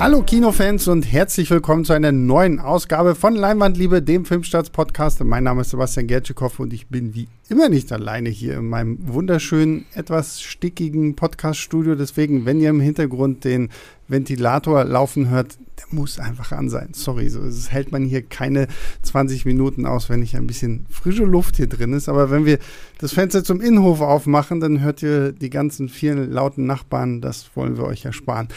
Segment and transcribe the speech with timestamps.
[0.00, 5.22] Hallo Kinofans und herzlich willkommen zu einer neuen Ausgabe von Leinwandliebe, dem Filmstarts-Podcast.
[5.24, 8.96] Mein Name ist Sebastian Gertschikow und ich bin wie immer nicht alleine hier in meinem
[9.12, 11.96] wunderschönen, etwas stickigen Podcast-Studio.
[11.96, 13.68] Deswegen, wenn ihr im Hintergrund den
[14.08, 16.92] Ventilator laufen hört, der muss einfach an sein.
[16.94, 18.68] Sorry, so es hält man hier keine
[19.02, 22.08] 20 Minuten aus, wenn nicht ein bisschen frische Luft hier drin ist.
[22.08, 22.58] Aber wenn wir
[22.96, 27.20] das Fenster zum Innenhof aufmachen, dann hört ihr die ganzen vielen lauten Nachbarn.
[27.20, 28.48] Das wollen wir euch ersparen.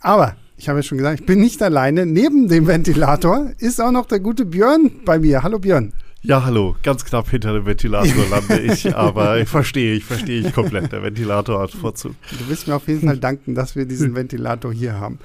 [0.00, 2.04] Aber ich habe ja schon gesagt, ich bin nicht alleine.
[2.04, 5.44] Neben dem Ventilator ist auch noch der gute Björn bei mir.
[5.44, 5.92] Hallo Björn.
[6.20, 6.74] Ja, hallo.
[6.82, 10.90] Ganz knapp hinter dem Ventilator lande ich, aber ich verstehe, ich verstehe ich komplett.
[10.90, 12.16] Der Ventilator hat Vorzug.
[12.36, 15.20] Du wirst mir auf jeden Fall danken, dass wir diesen Ventilator hier haben.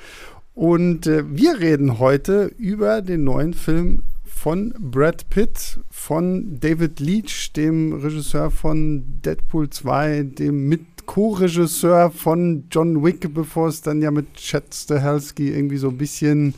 [0.53, 7.53] Und äh, wir reden heute über den neuen Film von Brad Pitt, von David Leach,
[7.53, 14.11] dem Regisseur von Deadpool 2, dem mit Co-Regisseur von John Wick, bevor es dann ja
[14.11, 16.53] mit Chad Stahelski irgendwie so ein bisschen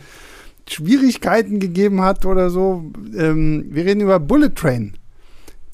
[0.67, 2.91] Schwierigkeiten gegeben hat oder so.
[3.15, 4.97] Ähm, wir reden über Bullet Train.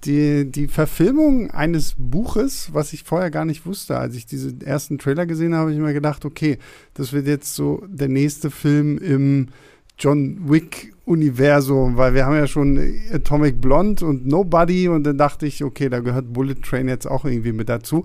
[0.03, 4.97] Die, die Verfilmung eines Buches, was ich vorher gar nicht wusste, als ich diesen ersten
[4.97, 6.58] Trailer gesehen habe, habe ich mir gedacht, okay,
[6.95, 9.50] das wird jetzt so der nächste Film im
[10.00, 12.80] John Wick-Universum, weil wir haben ja schon
[13.13, 17.23] Atomic Blonde und Nobody und dann dachte ich, okay, da gehört Bullet Train jetzt auch
[17.23, 18.03] irgendwie mit dazu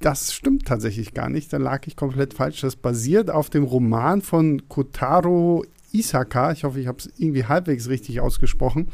[0.00, 1.52] das stimmt tatsächlich gar nicht.
[1.52, 2.62] Da lag ich komplett falsch.
[2.62, 6.52] Das basiert auf dem Roman von Kotaro Isaka.
[6.52, 8.88] Ich hoffe, ich habe es irgendwie halbwegs richtig ausgesprochen.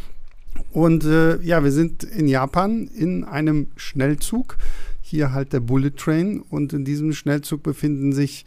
[0.73, 4.57] Und äh, ja, wir sind in Japan in einem Schnellzug.
[5.01, 6.41] Hier halt der Bullet Train.
[6.41, 8.45] Und in diesem Schnellzug befinden sich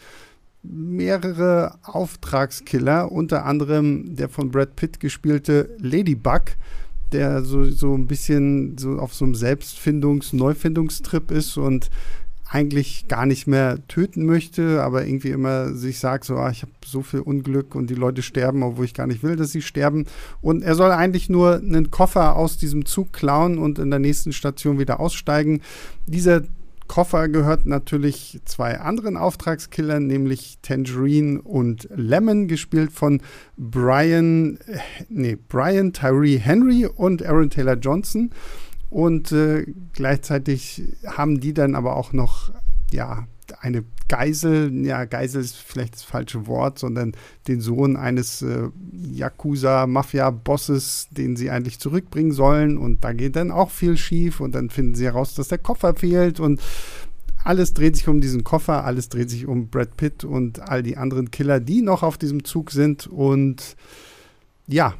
[0.62, 6.58] mehrere Auftragskiller, unter anderem der von Brad Pitt gespielte Ladybug,
[7.14, 11.90] der so, so ein bisschen so auf so einem Selbstfindungs-, Neufindungstrip ist und
[12.52, 16.72] eigentlich gar nicht mehr töten möchte, aber irgendwie immer sich sagt, so, ah, ich habe
[16.84, 20.06] so viel Unglück und die Leute sterben, obwohl ich gar nicht will, dass sie sterben.
[20.42, 24.34] Und er soll eigentlich nur einen Koffer aus diesem Zug klauen und in der nächsten
[24.34, 25.62] Station wieder aussteigen.
[26.08, 26.42] Dieser
[26.88, 33.22] Koffer gehört natürlich zwei anderen Auftragskillern, nämlich Tangerine und Lemon, gespielt von
[33.58, 34.58] Brian,
[35.08, 38.32] nee, Brian Tyree Henry und Aaron Taylor Johnson.
[38.90, 42.52] Und äh, gleichzeitig haben die dann aber auch noch,
[42.92, 43.28] ja,
[43.62, 47.14] eine Geisel, ja, Geisel ist vielleicht das falsche Wort, sondern
[47.48, 52.78] den Sohn eines äh, Yakuza-Mafia-Bosses, den sie eigentlich zurückbringen sollen.
[52.78, 55.96] Und da geht dann auch viel schief und dann finden sie heraus, dass der Koffer
[55.96, 56.62] fehlt und
[57.44, 60.98] alles dreht sich um diesen Koffer, alles dreht sich um Brad Pitt und all die
[60.98, 63.08] anderen Killer, die noch auf diesem Zug sind.
[63.08, 63.76] Und
[64.68, 64.96] ja,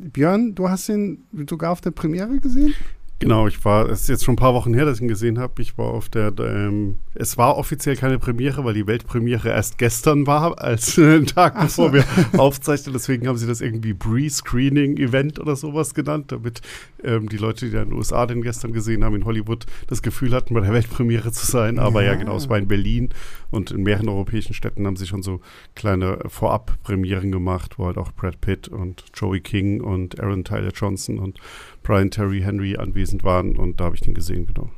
[0.00, 2.74] Björn, du hast ihn sogar auf der Premiere gesehen?
[3.20, 5.38] Genau, ich war, es ist jetzt schon ein paar Wochen her, dass ich ihn gesehen
[5.38, 5.62] habe.
[5.62, 10.26] Ich war auf der, ähm, es war offiziell keine Premiere, weil die Weltpremiere erst gestern
[10.26, 11.92] war, als äh, Tag bevor so.
[11.94, 12.04] wir
[12.38, 12.92] aufzeichnen.
[12.92, 16.60] Deswegen haben sie das irgendwie Pre-Screening-Event oder sowas genannt, damit
[17.04, 20.02] ähm, die Leute, die da in den USA den gestern gesehen haben, in Hollywood, das
[20.02, 21.78] Gefühl hatten, bei der Weltpremiere zu sein.
[21.78, 23.10] Aber ja, ja genau, es war in Berlin
[23.52, 25.40] und in mehreren europäischen Städten haben sie schon so
[25.76, 31.20] kleine Vorab-Premieren gemacht, wo halt auch Brad Pitt und Joey King und Aaron Tyler Johnson
[31.20, 31.38] und
[31.84, 34.70] Brian Terry Henry anwesend waren und da habe ich den gesehen, genau.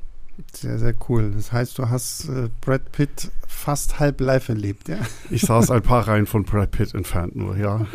[0.52, 1.32] Sehr, sehr cool.
[1.34, 4.98] Das heißt, du hast äh, Brad Pitt fast halb live erlebt, ja?
[5.30, 7.86] Ich saß ein paar Reihen von Brad Pitt entfernt nur, ja.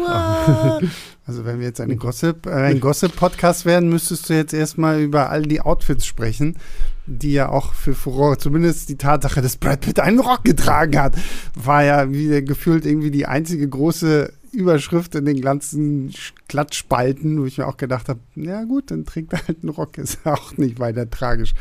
[1.27, 5.29] also wenn wir jetzt eine Gossip, äh, ein Gossip-Podcast werden, müsstest du jetzt erstmal über
[5.29, 6.57] all die Outfits sprechen,
[7.05, 11.13] die ja auch für Furore, zumindest die Tatsache, dass Brad Pitt einen Rock getragen hat,
[11.53, 16.13] war ja wie gefühlt irgendwie die einzige große Überschrift in den ganzen
[16.47, 19.97] Klatschspalten, wo ich mir auch gedacht habe, ja gut, dann trägt er halt einen Rock,
[19.97, 21.53] ist auch nicht weiter tragisch.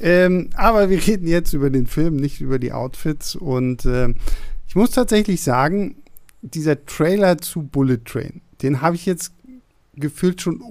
[0.00, 3.36] Ähm, aber wir reden jetzt über den Film, nicht über die Outfits.
[3.36, 4.12] Und äh,
[4.66, 5.96] ich muss tatsächlich sagen,
[6.42, 9.32] dieser Trailer zu Bullet Train, den habe ich jetzt
[9.94, 10.62] gefühlt schon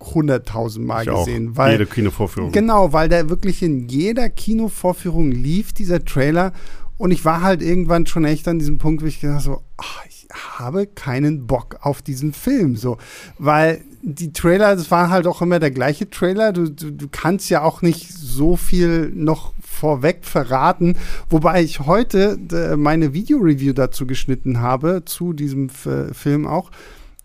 [0.00, 1.56] 100.000 Mal ich gesehen.
[1.56, 2.52] Weil, Jede Kinovorführung.
[2.52, 6.52] Genau, weil der wirklich in jeder Kinovorführung lief, dieser Trailer.
[6.96, 10.04] Und ich war halt irgendwann schon echt an diesem Punkt, wo ich gedacht so, ach,
[10.08, 10.19] ich
[10.60, 12.98] habe keinen Bock auf diesen Film, so,
[13.38, 16.52] weil die Trailer, das war halt auch immer der gleiche Trailer.
[16.52, 20.96] Du, du, du kannst ja auch nicht so viel noch vorweg verraten,
[21.28, 26.70] wobei ich heute äh, meine Video-Review dazu geschnitten habe, zu diesem F Film auch,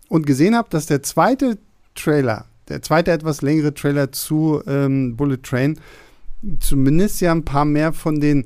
[0.08, 1.58] und gesehen habe, dass der zweite
[1.94, 5.78] Trailer, der zweite etwas längere Trailer zu ähm, Bullet Train,
[6.60, 8.44] zumindest ja ein paar mehr von den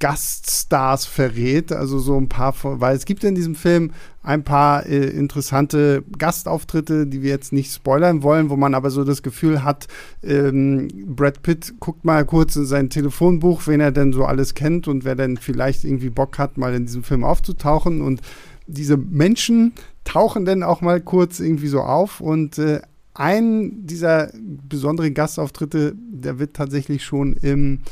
[0.00, 5.06] Gaststars verrät, also so ein paar, weil es gibt in diesem Film ein paar äh,
[5.06, 9.86] interessante Gastauftritte, die wir jetzt nicht spoilern wollen, wo man aber so das Gefühl hat,
[10.24, 14.88] ähm, Brad Pitt guckt mal kurz in sein Telefonbuch, wen er denn so alles kennt
[14.88, 18.00] und wer denn vielleicht irgendwie Bock hat, mal in diesem Film aufzutauchen.
[18.00, 18.22] Und
[18.66, 22.20] diese Menschen tauchen dann auch mal kurz irgendwie so auf.
[22.20, 22.80] Und äh,
[23.14, 24.32] ein dieser
[24.68, 27.82] besonderen Gastauftritte, der wird tatsächlich schon im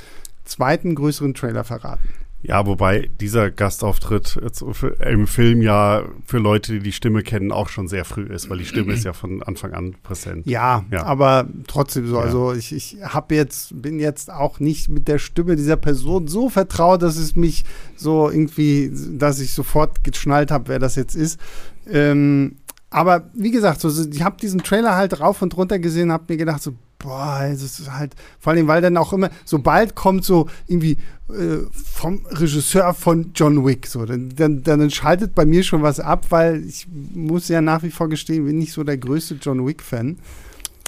[0.45, 2.09] zweiten größeren Trailer verraten.
[2.47, 4.39] Ja, wobei dieser Gastauftritt
[5.01, 8.59] im Film ja für Leute, die die Stimme kennen, auch schon sehr früh ist, weil
[8.59, 10.47] die Stimme ist ja von Anfang an präsent.
[10.47, 11.05] Ja, ja.
[11.05, 12.17] aber trotzdem so.
[12.17, 12.21] Ja.
[12.21, 16.51] Also ich, ich habe jetzt, bin jetzt auch nicht mit der Stimme dieser Person so
[16.51, 17.65] vertraut, dass es mich
[17.97, 21.41] so irgendwie, dass ich sofort geschnallt habe, wer das jetzt ist.
[21.91, 22.57] Ähm,
[22.91, 26.37] aber wie gesagt, so, ich habe diesen Trailer halt rauf und runter gesehen, habe mir
[26.37, 30.49] gedacht, so, boah, das ist halt, vor allem, weil dann auch immer, sobald kommt so
[30.67, 30.97] irgendwie
[31.29, 36.01] äh, vom Regisseur von John Wick, so, dann, dann, dann schaltet bei mir schon was
[36.01, 39.67] ab, weil ich muss ja nach wie vor gestehen, bin nicht so der größte John
[39.67, 40.17] Wick-Fan.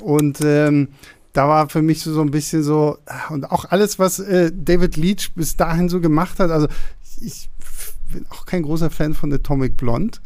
[0.02, 0.88] Und ähm,
[1.34, 2.98] da war für mich so, so ein bisschen so,
[3.28, 6.66] und auch alles, was äh, David Leach bis dahin so gemacht hat, also
[7.20, 7.50] ich
[8.10, 10.18] bin auch kein großer Fan von Atomic Blonde.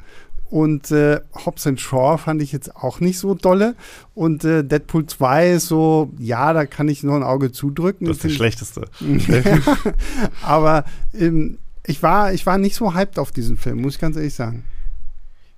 [0.50, 3.76] Und äh, Hobbs Shaw fand ich jetzt auch nicht so dolle.
[4.14, 8.06] Und äh, Deadpool 2 ist so, ja, da kann ich noch ein Auge zudrücken.
[8.06, 8.88] Das ist das Schlechteste.
[10.42, 14.16] Aber ähm, ich, war, ich war nicht so hyped auf diesen Film, muss ich ganz
[14.16, 14.64] ehrlich sagen.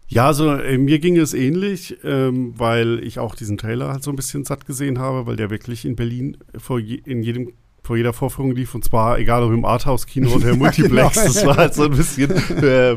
[0.09, 4.11] Ja, also äh, mir ging es ähnlich, ähm, weil ich auch diesen Trailer halt so
[4.11, 7.96] ein bisschen satt gesehen habe, weil der wirklich in Berlin vor je, in jedem vor
[7.96, 11.14] jeder Vorführung lief und zwar egal ob im Arthouse-Kino oder im Multiplex.
[11.14, 11.26] genau.
[11.26, 12.31] Das war halt so ein bisschen
[12.62, 12.96] äh,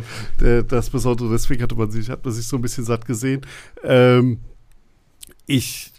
[0.67, 1.31] das Besondere.
[1.31, 3.41] Deswegen hatte man sich, hat man sich so ein bisschen satt gesehen.
[3.83, 4.39] Ähm,
[5.47, 5.91] ich,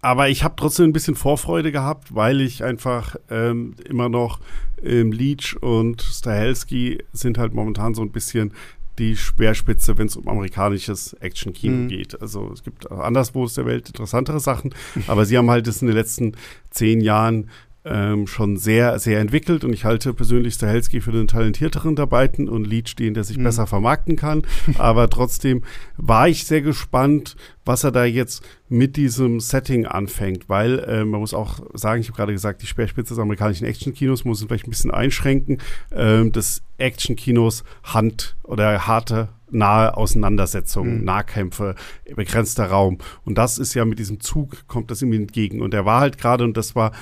[0.00, 4.40] aber ich habe trotzdem ein bisschen Vorfreude gehabt, weil ich einfach ähm, immer noch
[4.82, 8.52] ähm, Leach und Stahelski sind halt momentan so ein bisschen
[8.98, 11.88] die Speerspitze, wenn es um amerikanisches Action-Kino mhm.
[11.88, 12.20] geht.
[12.20, 14.74] Also es gibt anderswo der Welt interessantere Sachen,
[15.06, 16.32] aber sie haben halt das in den letzten
[16.70, 17.48] zehn Jahren
[17.84, 22.48] ähm, schon sehr, sehr entwickelt und ich halte persönlich Stahelski für den talentierteren der beiden
[22.48, 23.44] und Leach den, der sich mhm.
[23.44, 24.42] besser vermarkten kann.
[24.78, 25.62] Aber trotzdem
[25.96, 31.20] war ich sehr gespannt, was er da jetzt mit diesem Setting anfängt, weil äh, man
[31.20, 34.66] muss auch sagen, ich habe gerade gesagt, die Speerspitze des amerikanischen Actionkinos muss es vielleicht
[34.66, 35.58] ein bisschen einschränken,
[35.92, 41.04] ähm, des Actionkinos Hand oder harte nahe Auseinandersetzungen, mhm.
[41.04, 41.74] Nahkämpfe,
[42.14, 42.98] begrenzter Raum.
[43.24, 45.60] Und das ist ja mit diesem Zug, kommt das ihm entgegen.
[45.60, 46.92] Und er war halt gerade, und das war,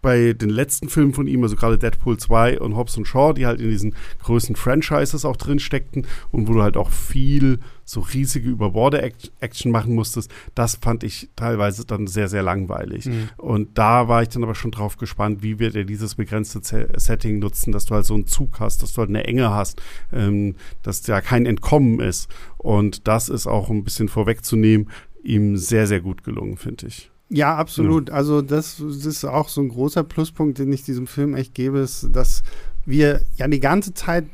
[0.00, 3.46] bei den letzten Filmen von ihm, also gerade Deadpool 2 und Hobbs und Shaw, die
[3.46, 8.00] halt in diesen größten Franchises auch drin steckten und wo du halt auch viel so
[8.00, 13.06] riesige Überborde-Action machen musstest, das fand ich teilweise dann sehr, sehr langweilig.
[13.06, 13.30] Mhm.
[13.38, 17.00] Und da war ich dann aber schon drauf gespannt, wie wird er dieses begrenzte Z
[17.00, 19.80] Setting nutzen, dass du halt so einen Zug hast, dass du halt eine Enge hast,
[20.12, 22.28] ähm, dass da kein Entkommen ist.
[22.58, 24.90] Und das ist auch ein bisschen vorwegzunehmen,
[25.22, 27.10] ihm sehr, sehr gut gelungen, finde ich.
[27.30, 28.08] Ja, absolut.
[28.08, 28.14] Ja.
[28.14, 31.78] Also das, das, ist auch so ein großer Pluspunkt, den ich diesem Film echt gebe,
[31.80, 32.42] ist, dass
[32.86, 34.24] wir ja die ganze Zeit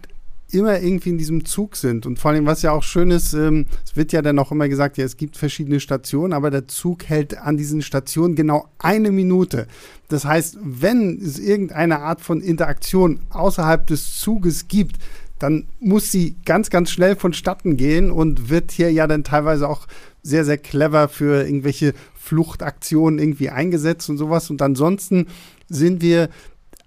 [0.51, 2.07] immer irgendwie in diesem Zug sind.
[2.07, 4.69] Und vor allem, was ja auch schön ist, ähm, es wird ja dann auch immer
[4.69, 9.11] gesagt, ja, es gibt verschiedene Stationen, aber der Zug hält an diesen Stationen genau eine
[9.11, 9.67] Minute.
[10.09, 14.97] Das heißt, wenn es irgendeine Art von Interaktion außerhalb des Zuges gibt,
[15.39, 19.87] dann muss sie ganz, ganz schnell vonstatten gehen und wird hier ja dann teilweise auch
[20.23, 21.93] sehr, sehr clever für irgendwelche
[22.25, 24.49] Fluchtaktionen irgendwie eingesetzt und sowas.
[24.49, 25.27] Und ansonsten
[25.69, 26.31] sind wir,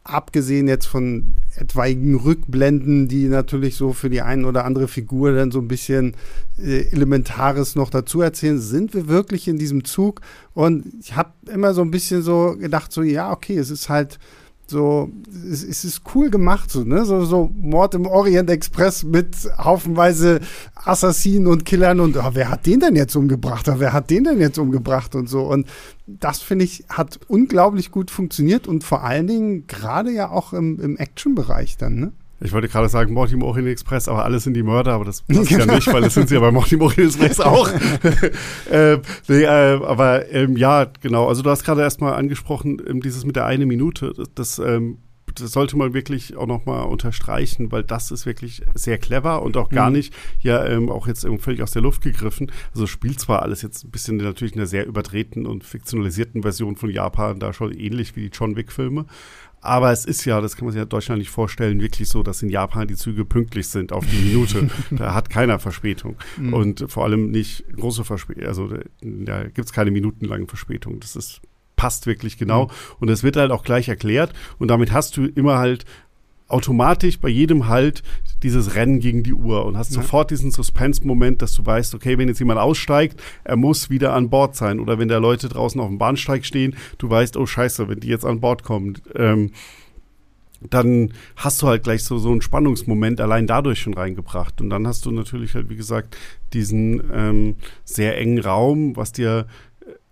[0.04, 5.52] abgesehen jetzt von etwaigen Rückblenden, die natürlich so für die eine oder andere Figur dann
[5.52, 6.16] so ein bisschen
[6.58, 10.22] äh, Elementares noch dazu erzählen, sind wir wirklich in diesem Zug.
[10.54, 14.18] Und ich habe immer so ein bisschen so gedacht, so ja, okay, es ist halt
[14.70, 15.10] so,
[15.50, 17.06] es, es, ist cool gemacht, so, ne?
[17.06, 20.42] So, so Mord im Orient Express mit haufenweise
[20.76, 23.70] Assassinen und Killern und oh, wer hat den denn jetzt umgebracht?
[23.70, 25.44] Oh, wer hat den denn jetzt umgebracht und so.
[25.44, 25.68] Und
[26.06, 30.80] das finde ich, hat unglaublich gut funktioniert und vor allen Dingen gerade ja auch im,
[30.80, 32.12] im Action-Bereich dann, ne?
[32.40, 35.50] Ich wollte gerade sagen Mortimer Orient Express, aber alles sind die Mörder, aber das passt
[35.50, 37.70] ja nicht, weil das sind sie ja bei Mortimer Orient Express auch.
[38.72, 41.28] äh, nee, äh, aber ähm, ja, genau.
[41.28, 44.14] Also du hast gerade erstmal angesprochen, ähm, dieses mit der eine Minute.
[44.16, 45.00] Das, das, ähm,
[45.34, 49.70] das sollte man wirklich auch nochmal unterstreichen, weil das ist wirklich sehr clever und auch
[49.70, 49.98] gar mhm.
[49.98, 52.52] nicht, ja, ähm, auch jetzt völlig aus der Luft gegriffen.
[52.74, 56.76] Also spielt zwar alles jetzt ein bisschen natürlich in einer sehr überdrehten und fiktionalisierten Version
[56.76, 59.06] von Japan, da schon ähnlich wie die John Wick-Filme.
[59.68, 62.24] Aber es ist ja, das kann man sich ja in Deutschland nicht vorstellen, wirklich so,
[62.24, 64.70] dass in Japan die Züge pünktlich sind auf die Minute.
[64.92, 66.16] da hat keiner Verspätung.
[66.38, 66.54] Mhm.
[66.54, 68.46] Und vor allem nicht große Verspätung.
[68.46, 71.02] Also da gibt es keine minutenlangen Verspätungen.
[71.02, 71.42] Das ist
[71.76, 72.66] passt wirklich genau.
[72.66, 72.72] Mhm.
[73.00, 74.34] Und es wird halt auch gleich erklärt.
[74.58, 75.86] Und damit hast du immer halt
[76.48, 78.04] automatisch bei jedem Halt
[78.44, 80.02] dieses Rennen gegen die Uhr und hast ja.
[80.02, 84.30] sofort diesen Suspense-Moment, dass du weißt, okay, wenn jetzt jemand aussteigt, er muss wieder an
[84.30, 84.80] Bord sein.
[84.80, 88.08] Oder wenn da Leute draußen auf dem Bahnsteig stehen, du weißt, oh scheiße, wenn die
[88.08, 89.52] jetzt an Bord kommen, ähm,
[90.62, 94.60] dann hast du halt gleich so, so einen Spannungsmoment allein dadurch schon reingebracht.
[94.62, 96.18] Und dann hast du natürlich halt, wie gesagt,
[96.54, 99.48] diesen ähm, sehr engen Raum, was dir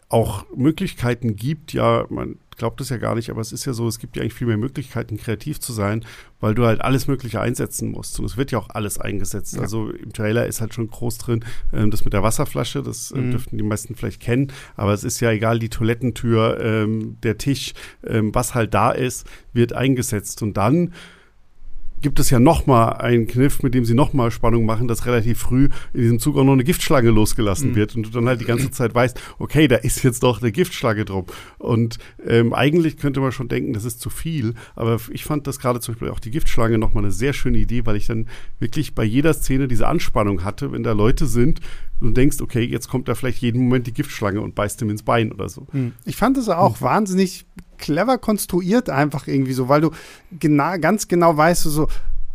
[0.09, 3.87] auch Möglichkeiten gibt, ja, man glaubt es ja gar nicht, aber es ist ja so,
[3.87, 6.05] es gibt ja eigentlich viel mehr Möglichkeiten, kreativ zu sein,
[6.39, 8.19] weil du halt alles Mögliche einsetzen musst.
[8.19, 9.55] Und es wird ja auch alles eingesetzt.
[9.55, 9.61] Ja.
[9.61, 11.43] Also im Trailer ist halt schon groß drin,
[11.73, 13.31] ähm, das mit der Wasserflasche, das äh, mhm.
[13.31, 17.73] dürften die meisten vielleicht kennen, aber es ist ja egal, die Toilettentür, ähm, der Tisch,
[18.05, 20.41] ähm, was halt da ist, wird eingesetzt.
[20.41, 20.93] Und dann
[22.05, 25.69] gibt es ja nochmal einen Kniff, mit dem sie nochmal Spannung machen, dass relativ früh
[25.91, 27.75] in diesem Zug auch noch eine Giftschlange losgelassen mhm.
[27.75, 30.51] wird und du dann halt die ganze Zeit weißt, okay, da ist jetzt doch eine
[30.51, 31.25] Giftschlange drum.
[31.57, 35.57] Und ähm, eigentlich könnte man schon denken, das ist zu viel, aber ich fand das
[35.57, 38.27] gerade zum Beispiel auch die Giftschlange nochmal eine sehr schöne Idee, weil ich dann
[38.59, 41.59] wirklich bei jeder Szene diese Anspannung hatte, wenn da Leute sind,
[42.01, 45.03] und denkst, okay, jetzt kommt da vielleicht jeden Moment die Giftschlange und beißt ihm ins
[45.03, 45.67] Bein oder so.
[45.71, 45.93] Hm.
[46.03, 46.85] Ich fand es auch hm.
[46.85, 47.45] wahnsinnig
[47.77, 49.91] clever konstruiert, einfach irgendwie so, weil du
[50.39, 51.87] genau, ganz genau weißt, so,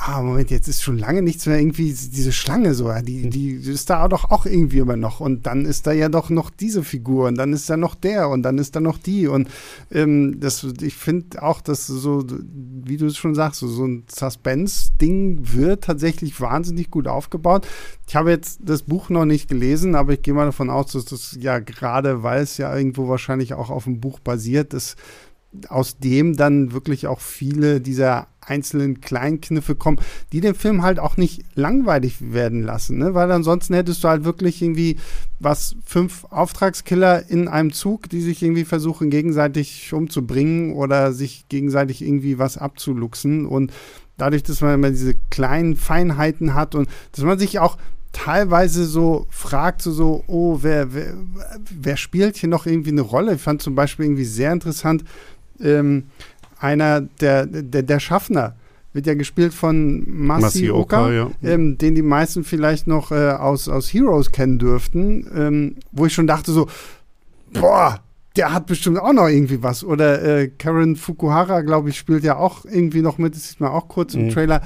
[0.03, 3.31] ah, Moment, jetzt ist schon lange nichts mehr irgendwie diese Schlange so, die, hm.
[3.31, 6.51] die ist da doch auch irgendwie immer noch und dann ist da ja doch noch
[6.51, 9.49] diese Figur und dann ist da noch der und dann ist da noch die und
[9.91, 14.05] ähm, das, ich finde auch, dass so, wie du es schon sagst, so, so ein
[14.09, 17.67] Suspense-Ding wird tatsächlich wahnsinnig gut aufgebaut.
[18.07, 21.05] Ich habe jetzt das Buch noch nicht gelesen, aber ich gehe mal davon aus, dass
[21.05, 24.97] das ja gerade, weil es ja irgendwo wahrscheinlich auch auf dem Buch basiert ist,
[25.69, 30.01] aus dem dann wirklich auch viele dieser einzelnen Kleinkniffe kommen,
[30.33, 33.15] die den Film halt auch nicht langweilig werden lassen, ne?
[33.15, 34.97] weil ansonsten hättest du halt wirklich irgendwie
[35.39, 42.03] was fünf Auftragskiller in einem Zug, die sich irgendwie versuchen gegenseitig umzubringen oder sich gegenseitig
[42.03, 43.73] irgendwie was abzuluxen und
[44.17, 47.77] dadurch, dass man immer diese kleinen Feinheiten hat und dass man sich auch
[48.13, 51.15] teilweise so fragt, so, so oh, wer, wer,
[51.71, 53.35] wer spielt hier noch irgendwie eine Rolle?
[53.35, 55.05] Ich fand zum Beispiel irgendwie sehr interessant,
[55.63, 56.05] ähm,
[56.59, 58.55] einer der, der, der Schaffner
[58.93, 61.31] wird ja gespielt von Masioka, ja.
[61.43, 66.13] ähm, den die meisten vielleicht noch äh, aus, aus Heroes kennen dürften, ähm, wo ich
[66.13, 66.67] schon dachte so,
[67.53, 68.01] boah,
[68.37, 69.85] der hat bestimmt auch noch irgendwie was.
[69.85, 73.71] Oder äh, Karen Fukuhara, glaube ich, spielt ja auch irgendwie noch mit, das sieht man
[73.71, 74.31] auch kurz im mhm.
[74.31, 74.63] Trailer.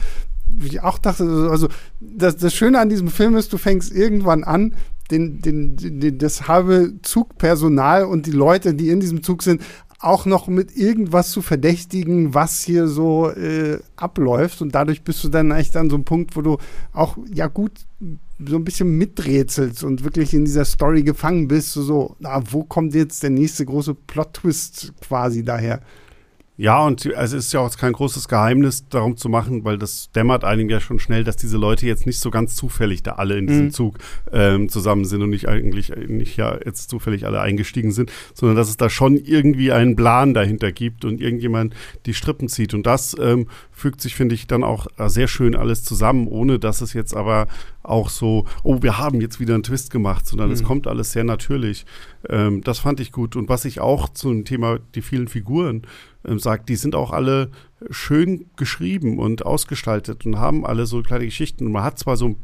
[0.46, 1.68] Wie ich auch dachte, also
[2.00, 4.74] das, das Schöne an diesem Film ist, du fängst irgendwann an,
[5.10, 9.62] den, den, den, das halbe Zugpersonal und die Leute, die in diesem Zug sind,
[10.04, 14.60] auch noch mit irgendwas zu verdächtigen, was hier so äh, abläuft.
[14.60, 16.58] Und dadurch bist du dann echt an so einem Punkt, wo du
[16.92, 17.72] auch, ja gut,
[18.38, 21.72] so ein bisschen miträtselst und wirklich in dieser Story gefangen bist.
[21.72, 25.80] So, so na, wo kommt jetzt der nächste große Plot-Twist quasi daher?
[26.56, 30.44] Ja, und es ist ja auch kein großes Geheimnis darum zu machen, weil das dämmert
[30.44, 33.48] einem ja schon schnell, dass diese Leute jetzt nicht so ganz zufällig da alle in
[33.48, 33.70] diesem mhm.
[33.72, 33.98] Zug
[34.30, 38.68] ähm, zusammen sind und nicht eigentlich nicht ja jetzt zufällig alle eingestiegen sind, sondern dass
[38.68, 41.74] es da schon irgendwie einen Plan dahinter gibt und irgendjemand
[42.06, 42.72] die Strippen zieht.
[42.72, 46.60] Und das ähm, fügt sich, finde ich, dann auch äh, sehr schön alles zusammen, ohne
[46.60, 47.48] dass es jetzt aber
[47.82, 50.54] auch so, oh, wir haben jetzt wieder einen Twist gemacht, sondern mhm.
[50.54, 51.84] es kommt alles sehr natürlich.
[52.28, 53.34] Ähm, das fand ich gut.
[53.34, 55.82] Und was ich auch zum Thema die vielen Figuren
[56.24, 57.50] ähm, sagt, die sind auch alle
[57.90, 61.70] schön geschrieben und ausgestaltet und haben alle so kleine Geschichten.
[61.70, 62.36] Man hat zwar so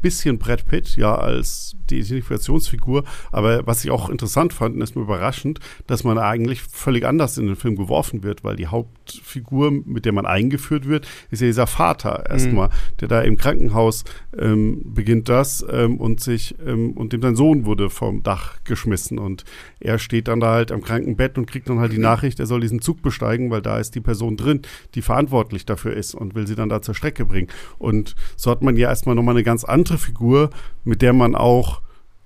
[0.00, 3.04] bisschen Brad Pitt, ja, als die Identifikationsfigur.
[3.32, 7.46] Aber was ich auch interessant fand und erstmal überraschend, dass man eigentlich völlig anders in
[7.46, 11.66] den Film geworfen wird, weil die Hauptfigur, mit der man eingeführt wird, ist ja dieser
[11.66, 12.72] Vater erstmal, mhm.
[13.00, 14.04] der da im Krankenhaus
[14.38, 19.18] ähm, beginnt das ähm, und sich ähm, und dem sein Sohn wurde vom Dach geschmissen
[19.18, 19.44] und
[19.80, 22.60] er steht dann da halt am Krankenbett und kriegt dann halt die Nachricht, er soll
[22.60, 24.62] diesen Zug besteigen, weil da ist die Person drin,
[24.94, 27.48] die verantwortlich dafür ist und will sie dann da zur Strecke bringen.
[27.78, 30.50] Und so hat man ja erstmal nochmal eine ganz andere Figur,
[30.84, 31.80] mit der man auch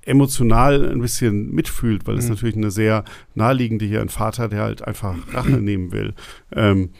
[0.04, 2.30] emotional ein bisschen mitfühlt, weil es mhm.
[2.30, 3.04] natürlich eine sehr
[3.34, 6.14] naheliegende hier ein Vater, der halt einfach Rache nehmen will.
[6.50, 6.90] Ähm,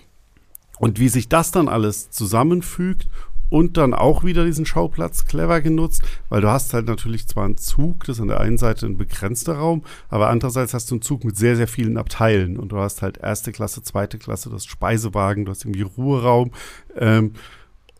[0.79, 3.09] und wie sich das dann alles zusammenfügt
[3.51, 7.59] und dann auch wieder diesen Schauplatz clever genutzt, weil du hast halt natürlich zwar einen
[7.59, 11.03] Zug, das ist an der einen Seite ein begrenzter Raum, aber andererseits hast du einen
[11.03, 14.55] Zug mit sehr, sehr vielen Abteilen und du hast halt erste Klasse, zweite Klasse, du
[14.55, 16.53] hast Speisewagen, du hast irgendwie Ruheraum.
[16.97, 17.33] Ähm,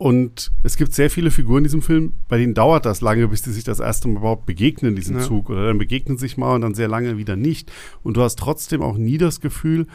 [0.03, 3.43] und es gibt sehr viele Figuren in diesem Film, bei denen dauert das lange, bis
[3.43, 5.23] die sich das erste Mal überhaupt begegnen, diesen ja.
[5.23, 5.49] Zug.
[5.49, 7.71] Oder dann begegnen sich mal und dann sehr lange wieder nicht.
[8.03, 9.87] Und du hast trotzdem auch nie das Gefühl,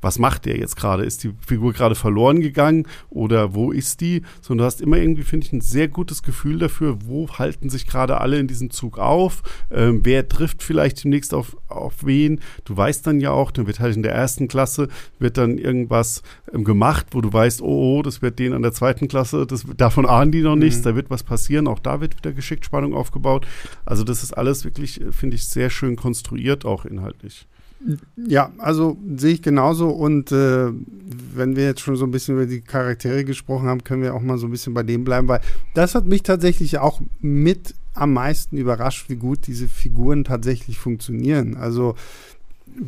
[0.00, 1.04] was macht der jetzt gerade?
[1.04, 4.22] Ist die Figur gerade verloren gegangen oder wo ist die?
[4.40, 7.86] Sondern du hast immer irgendwie, finde ich, ein sehr gutes Gefühl dafür, wo halten sich
[7.86, 12.40] gerade alle in diesem Zug auf, ähm, wer trifft vielleicht demnächst auf, auf wen.
[12.64, 14.88] Du weißt dann ja auch, dann wird halt in der ersten Klasse,
[15.18, 18.72] wird dann irgendwas ähm, gemacht, wo du weißt, oh, oh, das wird denen an der
[18.72, 20.62] zweiten Klasse, das, davon ahnen die noch mhm.
[20.62, 23.46] nichts, da wird was passieren, auch da wird wieder geschickt Spannung aufgebaut.
[23.84, 27.46] Also das ist alles wirklich, äh, finde ich, sehr schön konstruiert, auch inhaltlich.
[28.16, 29.88] Ja, also sehe ich genauso.
[29.90, 30.70] Und äh,
[31.34, 34.22] wenn wir jetzt schon so ein bisschen über die Charaktere gesprochen haben, können wir auch
[34.22, 35.40] mal so ein bisschen bei dem bleiben, weil
[35.74, 41.56] das hat mich tatsächlich auch mit am meisten überrascht, wie gut diese Figuren tatsächlich funktionieren.
[41.56, 41.94] Also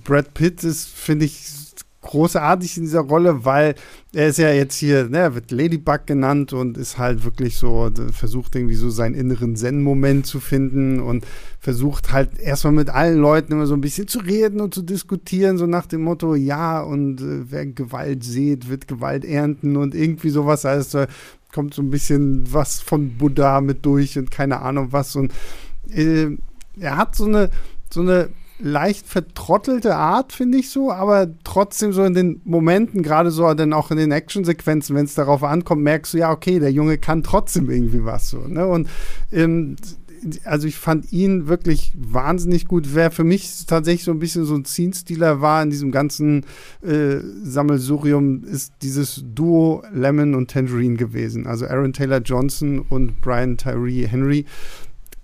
[0.05, 1.70] Brad Pitt ist, finde ich,
[2.03, 3.75] großartig in dieser Rolle, weil
[4.15, 8.57] er ist ja jetzt hier, ne, wird Ladybug genannt und ist halt wirklich so, versucht
[8.57, 11.27] irgendwie so seinen inneren Zen-Moment zu finden und
[11.59, 15.59] versucht halt erstmal mit allen Leuten immer so ein bisschen zu reden und zu diskutieren,
[15.59, 20.31] so nach dem Motto, ja, und äh, wer Gewalt sieht, wird Gewalt ernten und irgendwie
[20.31, 20.65] sowas.
[20.65, 21.05] Also
[21.53, 25.17] kommt so ein bisschen was von Buddha mit durch und keine Ahnung was.
[25.17, 25.33] Und
[25.91, 26.29] äh,
[26.79, 27.51] er hat so eine,
[27.93, 33.31] so eine leicht vertrottelte Art, finde ich so, aber trotzdem so in den Momenten, gerade
[33.31, 36.73] so dann auch in den Actionsequenzen, wenn es darauf ankommt, merkst du ja, okay, der
[36.73, 38.39] Junge kann trotzdem irgendwie was so.
[38.39, 38.67] Ne?
[38.67, 38.89] Und
[39.33, 39.77] ähm,
[40.45, 42.95] also ich fand ihn wirklich wahnsinnig gut.
[42.95, 46.45] Wer für mich tatsächlich so ein bisschen so ein Scene-Stealer war in diesem ganzen
[46.83, 51.47] äh, Sammelsurium, ist dieses Duo Lemon und Tangerine gewesen.
[51.47, 54.45] Also Aaron Taylor Johnson und Brian Tyree Henry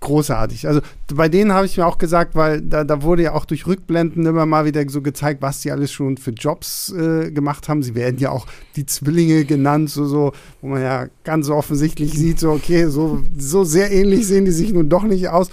[0.07, 0.67] großartig.
[0.67, 0.79] Also
[1.13, 4.25] bei denen habe ich mir auch gesagt, weil da, da, wurde ja auch durch Rückblenden
[4.25, 7.83] immer mal wieder so gezeigt, was die alles schon für Jobs äh, gemacht haben.
[7.83, 8.47] Sie werden ja auch
[8.77, 13.65] die Zwillinge genannt, so, so, wo man ja ganz offensichtlich sieht, so, okay, so, so
[13.65, 15.49] sehr ähnlich sehen die sich nun doch nicht aus.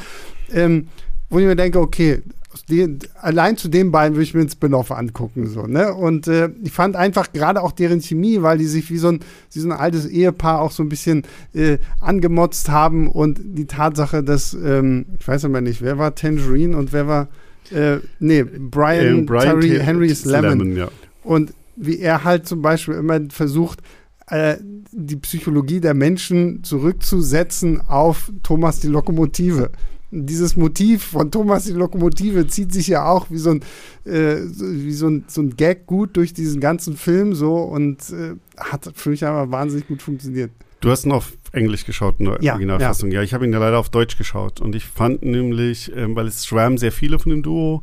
[0.53, 0.89] Ähm,
[1.31, 2.23] wo ich mir denke, okay,
[2.63, 5.47] die, allein zu den beiden würde ich mir einen Spin-off angucken.
[5.47, 5.95] So, ne?
[5.95, 9.21] Und äh, ich fand einfach gerade auch deren Chemie, weil die sich wie so ein,
[9.53, 11.23] wie so ein altes Ehepaar auch so ein bisschen
[11.55, 16.77] äh, angemotzt haben und die Tatsache, dass, ähm, ich weiß aber nicht, wer war Tangerine
[16.77, 17.29] und wer war,
[17.71, 20.59] äh, nee, Brian, ähm, Brian Terry Henrys Lemon.
[20.59, 20.89] Lemon ja.
[21.23, 23.81] Und wie er halt zum Beispiel immer versucht,
[24.29, 24.57] äh,
[24.93, 29.71] die Psychologie der Menschen zurückzusetzen auf Thomas die Lokomotive
[30.11, 33.63] dieses Motiv von Thomas die Lokomotive zieht sich ja auch wie so ein,
[34.05, 38.35] äh, wie so ein, so ein Gag gut durch diesen ganzen Film so und äh,
[38.57, 40.51] hat für mich aber wahnsinnig gut funktioniert.
[40.81, 43.11] Du hast ihn auf Englisch geschaut in der ja, Originalfassung.
[43.11, 43.21] Ja.
[43.21, 46.27] ja, ich habe ihn ja leider auf Deutsch geschaut und ich fand nämlich, ähm, weil
[46.27, 47.83] es schwärmen sehr viele von dem Duo,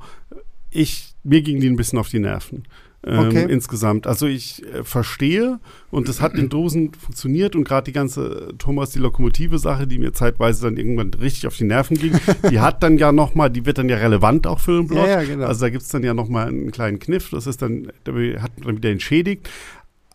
[0.69, 2.63] ich, mir gingen die ein bisschen auf die Nerven
[3.05, 3.45] ähm, okay.
[3.49, 4.05] insgesamt.
[4.05, 5.59] Also ich äh, verstehe
[5.89, 9.97] und das hat in Dosen funktioniert und gerade die ganze Thomas die Lokomotive Sache, die
[9.97, 12.13] mir zeitweise dann irgendwann richtig auf die Nerven ging,
[12.49, 15.05] die hat dann ja noch mal, die wird dann ja relevant auch für den Blog.
[15.05, 15.47] Ja, ja, genau.
[15.47, 18.51] Also da gibt es dann ja noch mal einen kleinen Kniff, das ist dann, hat
[18.63, 19.49] dann wieder entschädigt.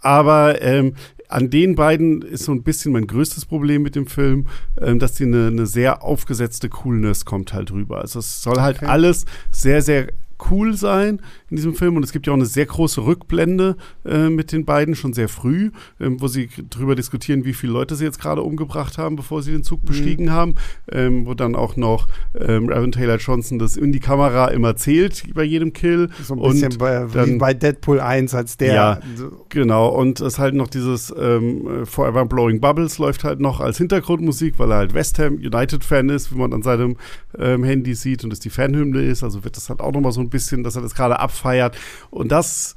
[0.00, 0.94] Aber ähm,
[1.28, 4.46] an den beiden ist so ein bisschen mein größtes Problem mit dem Film,
[4.80, 8.00] ähm, dass die eine, eine, sehr aufgesetzte Coolness kommt halt rüber.
[8.00, 8.86] Also es soll halt okay.
[8.86, 10.08] alles sehr, sehr
[10.50, 11.20] cool sein
[11.50, 11.96] in diesem Film.
[11.96, 15.28] Und es gibt ja auch eine sehr große Rückblende äh, mit den beiden, schon sehr
[15.28, 15.70] früh,
[16.00, 19.52] ähm, wo sie darüber diskutieren, wie viele Leute sie jetzt gerade umgebracht haben, bevor sie
[19.52, 19.86] den Zug mhm.
[19.86, 20.54] bestiegen haben.
[20.90, 25.34] Ähm, wo dann auch noch ähm, Aaron Taylor Johnson das in die Kamera immer zählt
[25.34, 26.10] bei jedem Kill.
[26.22, 28.74] So ein bisschen und bei, dann, wie bei Deadpool 1 als der.
[28.74, 29.00] Ja,
[29.48, 29.88] genau.
[29.88, 34.70] Und es halt noch dieses ähm, Forever Blowing Bubbles läuft halt noch als Hintergrundmusik, weil
[34.70, 36.96] er halt West Ham United-Fan ist, wie man an seinem
[37.38, 39.22] ähm, Handy sieht und es die Fanhymne ist.
[39.22, 41.76] Also wird das halt auch nochmal so ein bisschen, dass er das gerade abfeiert.
[42.10, 42.74] Und das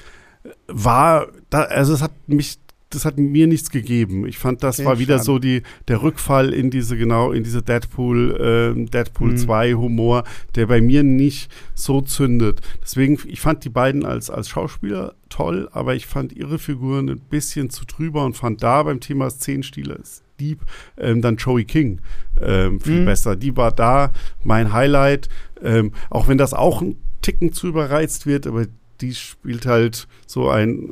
[0.68, 2.60] war, da, also es hat mich
[2.90, 4.26] das hat mir nichts gegeben.
[4.26, 5.26] Ich fand, das okay, war wieder schade.
[5.26, 9.38] so die, der Rückfall in diese, genau, in diese Deadpool, äh, Deadpool mhm.
[9.38, 10.24] 2 Humor,
[10.56, 12.62] der bei mir nicht so zündet.
[12.82, 17.20] Deswegen, ich fand die beiden als, als Schauspieler toll, aber ich fand ihre Figuren ein
[17.20, 20.00] bisschen zu drüber und fand da beim Thema Szenenstile
[20.40, 20.62] Dieb
[20.98, 22.00] ähm, dann Joey King
[22.42, 23.06] ähm, viel mhm.
[23.06, 23.36] besser.
[23.36, 25.28] Die war da mein Highlight,
[25.62, 28.66] ähm, auch wenn das auch ein Ticken zu überreizt wird, aber
[29.02, 30.92] die spielt halt so ein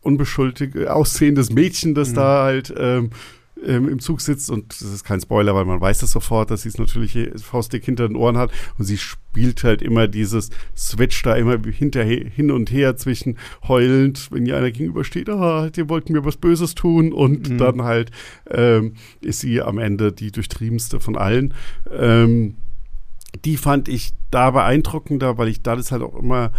[0.00, 2.14] unbeschuldigt aussehendes Mädchen, das mhm.
[2.14, 3.10] da halt ähm,
[3.64, 6.62] ähm, im Zug sitzt und das ist kein Spoiler, weil man weiß das sofort, dass
[6.62, 11.22] sie es natürlich faustdick hinter den Ohren hat und sie spielt halt immer dieses Switch
[11.22, 16.12] da immer hinterher, hin und her zwischen heulend, wenn ihr einer gegenübersteht, ah, die wollten
[16.12, 17.58] mir was Böses tun und mhm.
[17.58, 18.10] dann halt
[18.50, 21.54] ähm, ist sie am Ende die durchtriebenste von allen.
[21.90, 22.56] Ähm,
[23.44, 26.52] die fand ich da beeindruckender, weil ich da das halt auch immer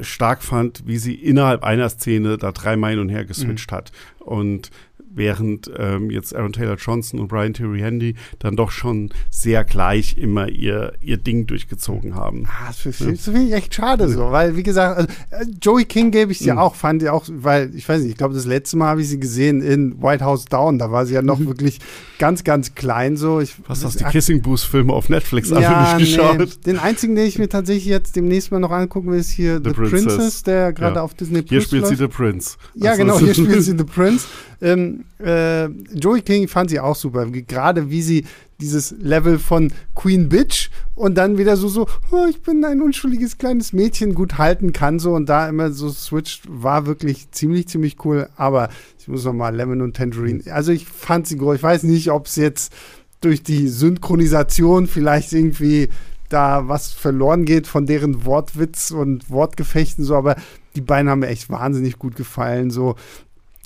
[0.00, 3.76] stark fand, wie sie innerhalb einer Szene da dreimal hin und her geswitcht mhm.
[3.76, 3.92] hat.
[4.18, 4.70] Und
[5.14, 10.16] während ähm, jetzt Aaron Taylor Johnson und Brian Terry Handy dann doch schon sehr gleich
[10.18, 12.46] immer ihr, ihr Ding durchgezogen haben.
[12.48, 15.84] Ah, das finde ich, find ich echt schade so, weil wie gesagt, also, äh, Joey
[15.84, 16.58] King gebe ich dir mhm.
[16.58, 19.08] auch, fand ich auch, weil ich weiß nicht, ich glaube, das letzte Mal habe ich
[19.08, 21.46] sie gesehen in White House Down, da war sie ja noch mhm.
[21.46, 21.80] wirklich
[22.18, 23.40] ganz, ganz klein so.
[23.40, 26.38] Ich, Was hast du die Kissing Boost Filme auf Netflix ja, nicht geschaut?
[26.38, 26.46] Nee.
[26.66, 29.70] Den einzigen, den ich mir tatsächlich jetzt demnächst mal noch angucken will, ist hier The,
[29.70, 30.04] The Princess.
[30.04, 30.42] Princess.
[30.42, 31.02] der gerade ja.
[31.02, 31.96] auf Disney Plus Hier spielt läuft.
[31.96, 32.56] sie The Prince.
[32.74, 34.26] Ja, also, genau, hier spielt sie The Prince.
[34.60, 38.24] Ähm, äh, Joey King fand sie auch super, gerade wie sie
[38.60, 43.38] dieses Level von Queen Bitch und dann wieder so, so, oh, ich bin ein unschuldiges
[43.38, 48.04] kleines Mädchen, gut halten kann so und da immer so switcht, war wirklich ziemlich, ziemlich
[48.04, 51.62] cool, aber ich muss noch mal Lemon und Tangerine, also ich fand sie groß, ich
[51.62, 52.72] weiß nicht, ob es jetzt
[53.20, 55.88] durch die Synchronisation vielleicht irgendwie
[56.28, 60.36] da was verloren geht von deren Wortwitz und Wortgefechten so, aber
[60.74, 62.96] die beiden haben mir echt wahnsinnig gut gefallen so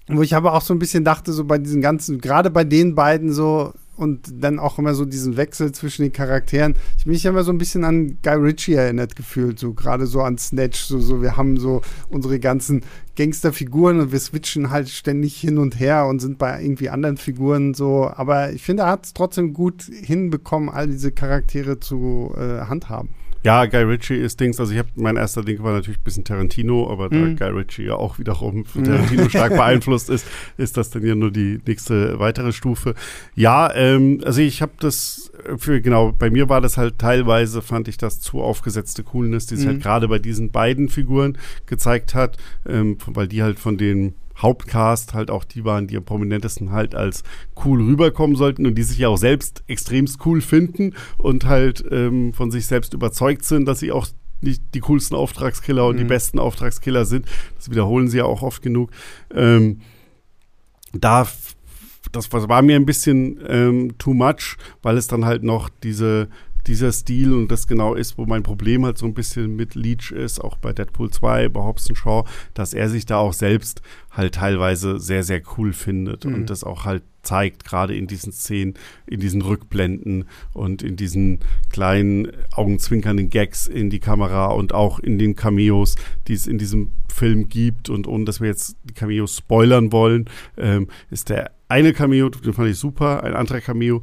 [0.09, 2.95] wo ich aber auch so ein bisschen dachte, so bei diesen ganzen, gerade bei den
[2.95, 6.77] beiden so, und dann auch immer so diesen Wechsel zwischen den Charakteren.
[6.97, 10.39] Ich mich immer so ein bisschen an Guy Ritchie erinnert gefühlt, so gerade so an
[10.39, 12.83] Snatch, so, so wir haben so unsere ganzen
[13.17, 17.75] Gangsterfiguren und wir switchen halt ständig hin und her und sind bei irgendwie anderen Figuren
[17.75, 22.67] so, aber ich finde, er hat es trotzdem gut hinbekommen, all diese Charaktere zu äh,
[22.67, 23.11] handhaben.
[23.49, 26.23] Ja, Guy Ritchie ist Dings, also ich habe, mein erster Ding war natürlich ein bisschen
[26.23, 27.39] Tarantino, aber mhm.
[27.39, 30.27] da Guy Ritchie ja auch wiederum von Tarantino stark beeinflusst ist,
[30.59, 32.95] ist das dann ja nur die nächste weitere Stufe.
[33.35, 37.89] Ja, ähm, also ich habe das für, genau, bei mir war das halt teilweise, fand
[37.89, 39.79] ich das zu aufgesetzte Coolness, die sich halt mhm.
[39.79, 42.37] halt gerade bei diesen beiden Figuren gezeigt hat,
[42.69, 46.95] ähm, weil die halt von den Hauptcast halt auch die waren, die am prominentesten halt
[46.95, 47.23] als
[47.65, 52.33] cool rüberkommen sollten und die sich ja auch selbst extremst cool finden und halt ähm,
[52.33, 54.07] von sich selbst überzeugt sind, dass sie auch
[54.41, 56.01] nicht die coolsten Auftragskiller und mhm.
[56.01, 57.27] die besten Auftragskiller sind.
[57.57, 58.91] Das wiederholen sie ja auch oft genug.
[59.35, 59.81] Ähm,
[60.93, 61.27] da
[62.13, 66.29] das war mir ein bisschen ähm, too much, weil es dann halt noch diese
[66.69, 70.13] dieser Stil und das genau ist, wo mein Problem halt so ein bisschen mit Leech
[70.13, 74.35] ist, auch bei Deadpool 2, bei Hobson Shaw, dass er sich da auch selbst halt
[74.35, 76.35] teilweise sehr, sehr cool findet mhm.
[76.35, 78.75] und das auch halt zeigt, gerade in diesen Szenen,
[79.07, 85.19] in diesen Rückblenden und in diesen kleinen augenzwinkernden Gags in die Kamera und auch in
[85.19, 89.37] den Cameos, die es in diesem Film gibt und ohne dass wir jetzt die Cameos
[89.37, 90.27] spoilern wollen,
[90.57, 94.03] ähm, ist der eine Cameo, den fand ich super, ein anderer Cameo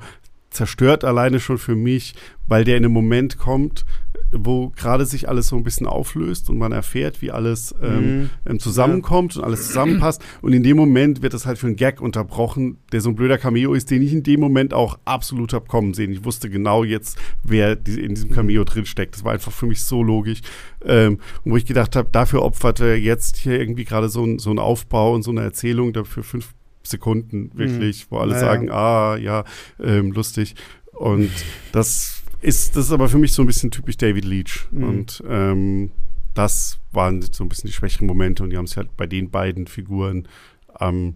[0.56, 2.16] zerstört alleine schon für mich,
[2.48, 3.86] weil der in einem Moment kommt,
[4.32, 8.30] wo gerade sich alles so ein bisschen auflöst und man erfährt, wie alles ähm, mhm.
[8.46, 10.24] Ähm, zusammenkommt und alles zusammenpasst.
[10.42, 13.38] Und in dem Moment wird das halt für einen Gag unterbrochen, der so ein blöder
[13.38, 16.12] Cameo ist, den ich in dem Moment auch absolut hab kommen sehen.
[16.12, 18.66] Ich wusste genau jetzt, wer in diesem Cameo mhm.
[18.66, 19.16] drin steckt.
[19.16, 20.42] Das war einfach für mich so logisch.
[20.84, 24.50] Ähm, wo ich gedacht habe, dafür opfert er jetzt hier irgendwie gerade so, ein, so
[24.50, 26.54] einen Aufbau und so eine Erzählung dafür fünf
[26.86, 28.08] Sekunden wirklich, mhm.
[28.10, 28.46] wo alle naja.
[28.46, 29.44] sagen, ah, ja,
[29.80, 30.56] ähm, lustig.
[30.92, 31.32] Und
[31.72, 34.68] das ist, das ist aber für mich so ein bisschen typisch David Leach.
[34.72, 34.84] Mhm.
[34.84, 35.92] Und ähm,
[36.34, 39.30] das waren so ein bisschen die schwächeren Momente und die haben sich halt bei den
[39.30, 40.28] beiden Figuren
[40.74, 41.16] am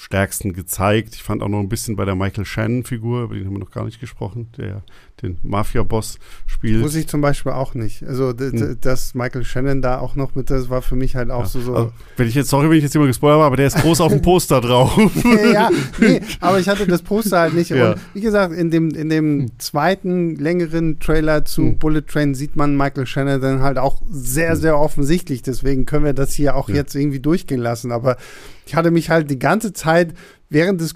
[0.00, 1.14] stärksten gezeigt.
[1.14, 3.70] Ich fand auch noch ein bisschen bei der Michael Shannon-Figur, über den haben wir noch
[3.70, 4.82] gar nicht gesprochen, der
[5.20, 6.80] den Mafia-Boss spielt.
[6.80, 8.02] Muss ich zum Beispiel auch nicht.
[8.04, 8.78] Also, hm.
[8.80, 11.46] dass Michael Shannon da auch noch mit, das war für mich halt auch ja.
[11.46, 11.60] so.
[11.60, 13.76] so also, wenn ich jetzt, sorry, wenn ich jetzt immer gespoilert habe, aber der ist
[13.76, 14.98] groß auf dem Poster drauf.
[15.52, 17.68] ja, nee, aber ich hatte das Poster halt nicht.
[17.68, 17.92] Ja.
[17.92, 19.50] Und wie gesagt, in dem, in dem hm.
[19.58, 21.78] zweiten längeren Trailer zu hm.
[21.78, 24.56] Bullet Train sieht man Michael Shannon dann halt auch sehr, hm.
[24.56, 25.42] sehr offensichtlich.
[25.42, 26.76] Deswegen können wir das hier auch ja.
[26.76, 27.92] jetzt irgendwie durchgehen lassen.
[27.92, 28.16] Aber
[28.70, 30.14] ich hatte mich halt die ganze Zeit
[30.48, 30.94] während des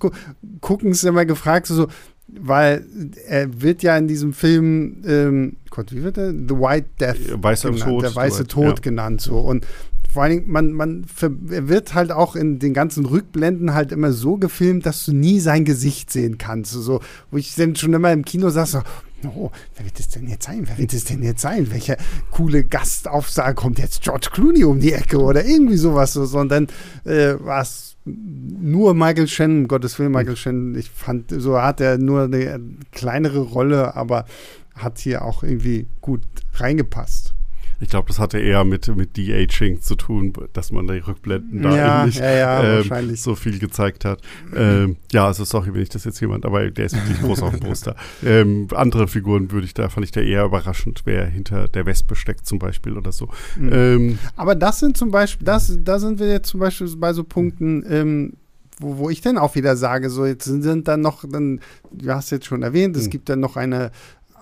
[0.60, 1.88] Guckens immer gefragt, so,
[2.28, 2.86] weil
[3.26, 6.30] er wird ja in diesem Film, ähm, Gott, wie wird er?
[6.30, 7.42] The White Death.
[7.42, 8.02] Weißer genannt, Tod.
[8.04, 8.74] Der weiße Tod ja.
[8.80, 9.38] genannt so.
[9.40, 9.66] Und
[10.08, 11.04] vor allen Dingen, man, man
[11.50, 15.40] er wird halt auch in den ganzen Rückblenden halt immer so gefilmt, dass du nie
[15.40, 16.70] sein Gesicht sehen kannst.
[16.74, 17.00] So,
[17.32, 18.82] wo ich dann schon immer im Kino saß, so,
[19.26, 20.64] oh, wer wird es denn jetzt sein?
[20.66, 21.70] Wer wird es denn jetzt sein?
[21.70, 21.96] Welcher
[22.30, 26.12] coole Gastaufsage kommt jetzt George Clooney um die Ecke oder irgendwie sowas.
[26.14, 26.68] So, und dann
[27.04, 31.98] äh, war es nur Michael Shannon, Gottes Willen, Michael Shannon, ich fand, so hat er
[31.98, 32.60] nur eine
[32.92, 34.26] kleinere Rolle, aber
[34.74, 36.22] hat hier auch irgendwie gut
[36.54, 37.34] reingepasst.
[37.80, 41.76] Ich glaube, das hatte eher mit, mit De-Aging zu tun, dass man die Rückblenden da
[41.76, 44.20] ja, nicht ja, ja, ähm, so viel gezeigt hat.
[44.54, 47.50] Ähm, ja, also sorry, wenn ich das jetzt jemand, aber der ist wirklich groß auf
[47.50, 47.96] dem Poster.
[48.24, 52.16] Ähm, andere Figuren würde ich da, fand ich da eher überraschend, wer hinter der Wespe
[52.16, 53.28] steckt zum Beispiel oder so.
[53.56, 53.72] Mhm.
[53.72, 57.24] Ähm, aber das sind zum Beispiel, das, da sind wir jetzt zum Beispiel bei so
[57.24, 58.32] Punkten, ähm,
[58.78, 61.60] wo, wo ich dann auch wieder sage, so jetzt sind, sind dann noch, dann,
[61.92, 63.10] du hast jetzt schon erwähnt, es mhm.
[63.10, 63.90] gibt dann noch eine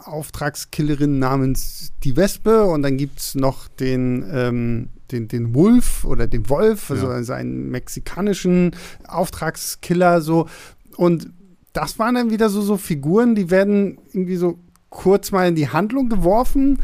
[0.04, 6.26] Auftragskillerin namens die Wespe und dann gibt es noch den, ähm, den, den Wolf oder
[6.26, 7.12] den Wolf, also, ja.
[7.12, 8.74] also einen mexikanischen
[9.06, 10.48] Auftragskiller so.
[10.96, 11.30] Und
[11.72, 14.58] das waren dann wieder so, so Figuren, die werden irgendwie so
[14.90, 16.78] kurz mal in die Handlung geworfen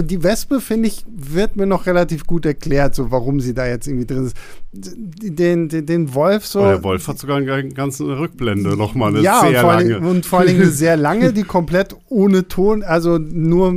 [0.00, 3.86] die Wespe, finde ich, wird mir noch relativ gut erklärt, so warum sie da jetzt
[3.86, 4.36] irgendwie drin ist.
[4.72, 6.60] Den, den, den Wolf so.
[6.60, 9.94] Oh, der Wolf hat sogar eine ganze Rückblende nochmal, eine ja, sehr und lange.
[9.96, 13.74] Allem, und vor allem eine sehr lange, die komplett ohne Ton, also nur,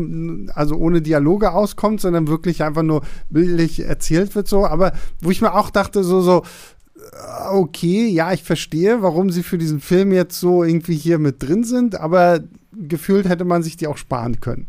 [0.54, 4.66] also ohne Dialoge auskommt, sondern wirklich einfach nur bildlich erzählt wird so.
[4.66, 6.44] Aber wo ich mir auch dachte, so, so,
[7.50, 11.64] okay, ja, ich verstehe, warum sie für diesen Film jetzt so irgendwie hier mit drin
[11.64, 14.68] sind, aber gefühlt hätte man sich die auch sparen können.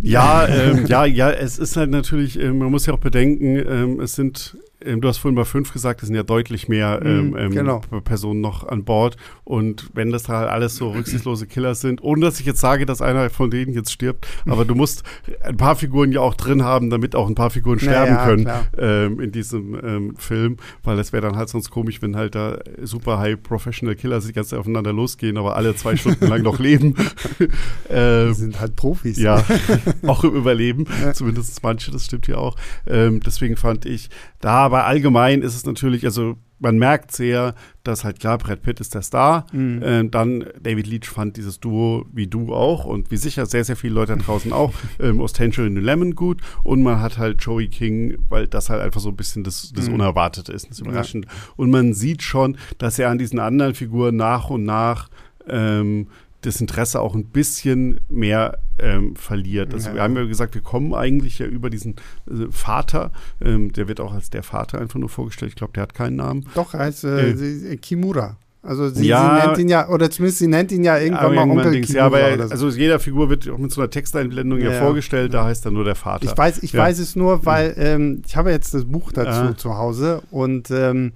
[0.00, 4.00] Ja, ähm, ja, ja, es ist halt natürlich, äh, man muss ja auch bedenken, ähm,
[4.00, 7.06] es sind ähm, du hast vorhin mal fünf gesagt, es sind ja deutlich mehr mhm,
[7.06, 7.80] ähm, ähm, genau.
[8.04, 9.16] Personen noch an Bord.
[9.44, 13.02] Und wenn das halt alles so rücksichtslose Killer sind, ohne dass ich jetzt sage, dass
[13.02, 15.02] einer von denen jetzt stirbt, aber du musst
[15.42, 18.50] ein paar Figuren ja auch drin haben, damit auch ein paar Figuren sterben naja, können
[18.78, 22.58] ähm, in diesem ähm, Film, weil es wäre dann halt sonst komisch, wenn halt da
[22.82, 26.58] super high professional Killer die ganze Zeit aufeinander losgehen, aber alle zwei Stunden lang noch
[26.58, 26.94] leben.
[27.90, 29.18] ähm, die sind halt Profis.
[29.18, 29.44] Ja,
[30.06, 31.12] auch im Überleben, ja.
[31.12, 32.56] zumindest manche, das stimmt ja auch.
[32.86, 34.10] Ähm, deswegen fand ich,
[34.46, 38.78] da aber allgemein ist es natürlich, also man merkt sehr, dass halt klar, Brad Pitt
[38.78, 39.44] ist der Star.
[39.52, 39.82] Mhm.
[39.82, 43.74] Äh, dann David Leach fand dieses Duo wie du auch und wie sicher sehr, sehr
[43.74, 46.42] viele Leute da draußen auch ähm, aus Tangerine Lemon gut.
[46.62, 49.88] Und man hat halt Joey King, weil das halt einfach so ein bisschen das, das
[49.88, 49.94] mhm.
[49.94, 51.26] Unerwartete ist, das Überraschende.
[51.26, 51.34] Ja.
[51.56, 55.10] Und man sieht schon, dass er an diesen anderen Figuren nach und nach
[55.48, 56.06] ähm,
[56.46, 59.74] das Interesse auch ein bisschen mehr ähm, verliert.
[59.74, 59.94] Also ja.
[59.96, 61.96] wir haben ja gesagt, wir kommen eigentlich ja über diesen
[62.28, 65.50] äh, Vater, ähm, der wird auch als der Vater einfach nur vorgestellt.
[65.50, 66.46] Ich glaube, der hat keinen Namen.
[66.54, 68.36] Doch, er heißt äh, äh, Kimura.
[68.62, 71.48] Also sie, ja, sie, nennt ihn ja, oder zumindest sie nennt ihn ja irgendwann mal
[71.48, 72.50] Onkel Dings, Ja, aber er, so.
[72.50, 75.70] also jeder Figur wird auch mit so einer Texteinblendung ja, ja vorgestellt, da heißt er
[75.70, 76.24] nur der Vater.
[76.24, 79.76] Ich weiß, ich weiß es nur, weil ähm, ich habe jetzt das Buch dazu zu
[79.76, 81.12] Hause und ähm,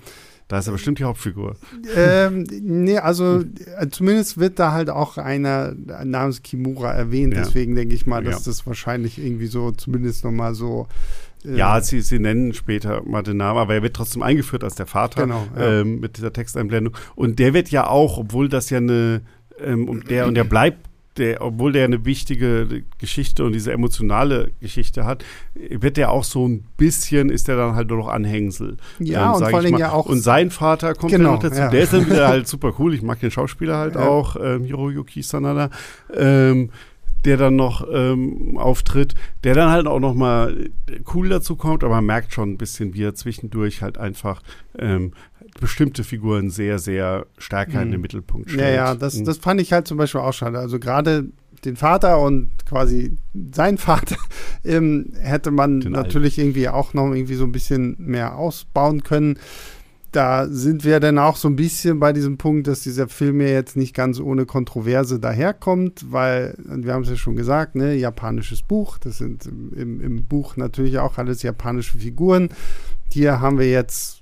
[0.50, 1.54] da ist er bestimmt die Hauptfigur.
[1.94, 3.38] Ähm, nee, also
[3.78, 5.72] äh, zumindest wird da halt auch einer
[6.04, 7.34] namens Kimura erwähnt.
[7.34, 7.44] Ja.
[7.44, 8.50] Deswegen denke ich mal, dass ja.
[8.50, 10.88] das wahrscheinlich irgendwie so zumindest nochmal so.
[11.44, 14.74] Äh, ja, sie, sie nennen später mal den Namen, aber er wird trotzdem eingeführt als
[14.74, 15.82] der Vater genau, ja.
[15.82, 16.96] ähm, mit dieser Texteinblendung.
[17.14, 19.20] Und der wird ja auch, obwohl das ja eine,
[19.64, 20.89] ähm, und der und der bleibt
[21.20, 26.48] der, obwohl der eine wichtige Geschichte und diese emotionale Geschichte hat, wird der auch so
[26.48, 28.76] ein bisschen, ist der dann halt nur noch Anhängsel.
[28.98, 30.06] Ja, ähm, und vor allem ja auch.
[30.06, 31.58] Und sein Vater kommt genau, noch dazu.
[31.58, 31.68] Ja.
[31.70, 32.94] Der ist dann wieder halt super cool.
[32.94, 34.08] Ich mag den Schauspieler halt ja.
[34.08, 35.70] auch, ähm, Hiroyuki Sanada.
[36.14, 36.70] Ähm,
[37.24, 40.70] der dann noch ähm, auftritt, der dann halt auch noch mal
[41.14, 44.42] cool dazu kommt, aber man merkt schon ein bisschen, wie er zwischendurch halt einfach
[44.78, 45.12] ähm,
[45.58, 47.82] bestimmte Figuren sehr, sehr stärker mhm.
[47.82, 48.02] in den mhm.
[48.02, 48.76] Mittelpunkt stellt.
[48.76, 49.24] Ja, ja, das, mhm.
[49.24, 50.58] das fand ich halt zum Beispiel auch schade.
[50.58, 51.28] Also gerade
[51.64, 53.16] den Vater und quasi
[53.54, 54.16] sein Vater
[54.64, 56.48] ähm, hätte man den natürlich Alten.
[56.48, 59.38] irgendwie auch noch irgendwie so ein bisschen mehr ausbauen können.
[60.12, 63.46] Da sind wir dann auch so ein bisschen bei diesem Punkt, dass dieser Film ja
[63.46, 68.62] jetzt nicht ganz ohne Kontroverse daherkommt, weil, wir haben es ja schon gesagt, ne, japanisches
[68.62, 72.48] Buch, das sind im, im Buch natürlich auch alles japanische Figuren.
[73.12, 74.19] Hier haben wir jetzt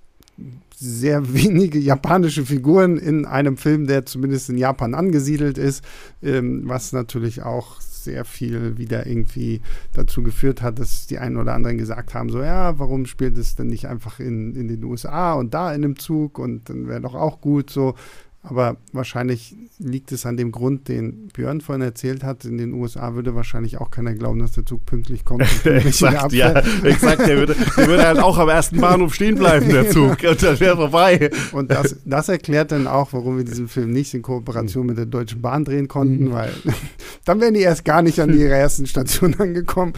[0.76, 5.84] sehr wenige japanische Figuren in einem Film, der zumindest in Japan angesiedelt ist,
[6.22, 9.60] ähm, was natürlich auch sehr viel wieder irgendwie
[9.92, 13.56] dazu geführt hat, dass die einen oder anderen gesagt haben, so ja, warum spielt es
[13.56, 17.00] denn nicht einfach in, in den USA und da in einem Zug und dann wäre
[17.00, 17.94] doch auch gut so.
[18.42, 22.44] Aber wahrscheinlich liegt es an dem Grund, den Björn vorhin erzählt hat.
[22.44, 25.42] In den USA würde wahrscheinlich auch keiner glauben, dass der Zug pünktlich kommt.
[25.64, 26.52] exakt, ja,
[26.84, 27.26] exakt.
[27.26, 30.22] Der würde, der würde halt auch am ersten Bahnhof stehen bleiben, der Zug.
[30.28, 31.30] Und dann wäre vorbei.
[31.52, 35.06] Und das, das erklärt dann auch, warum wir diesen Film nicht in Kooperation mit der
[35.06, 36.32] Deutschen Bahn drehen konnten, mhm.
[36.32, 36.52] weil
[37.24, 39.94] dann wären die erst gar nicht an ihrer ersten Station angekommen.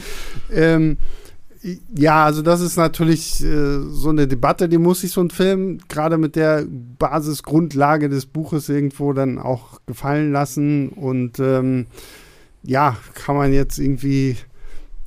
[0.50, 0.96] Ähm,
[1.94, 5.78] ja, also das ist natürlich äh, so eine Debatte, die muss sich so ein Film
[5.88, 6.64] gerade mit der
[6.98, 10.88] Basisgrundlage des Buches irgendwo dann auch gefallen lassen.
[10.88, 11.86] Und ähm,
[12.62, 14.36] ja, kann man jetzt irgendwie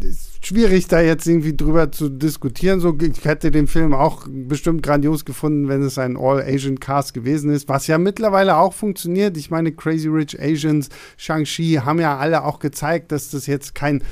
[0.03, 2.79] ist schwierig, da jetzt irgendwie drüber zu diskutieren.
[2.79, 7.69] So, ich hätte den Film auch bestimmt grandios gefunden, wenn es ein All-Asian-Cast gewesen ist,
[7.69, 9.37] was ja mittlerweile auch funktioniert.
[9.37, 14.03] Ich meine, Crazy Rich Asians, Shang-Chi haben ja alle auch gezeigt, dass das jetzt kein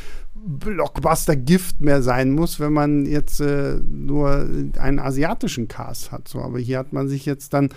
[0.43, 6.27] Blockbuster-Gift mehr sein muss, wenn man jetzt äh, nur einen asiatischen Cast hat.
[6.27, 7.69] So, aber hier hat man sich jetzt dann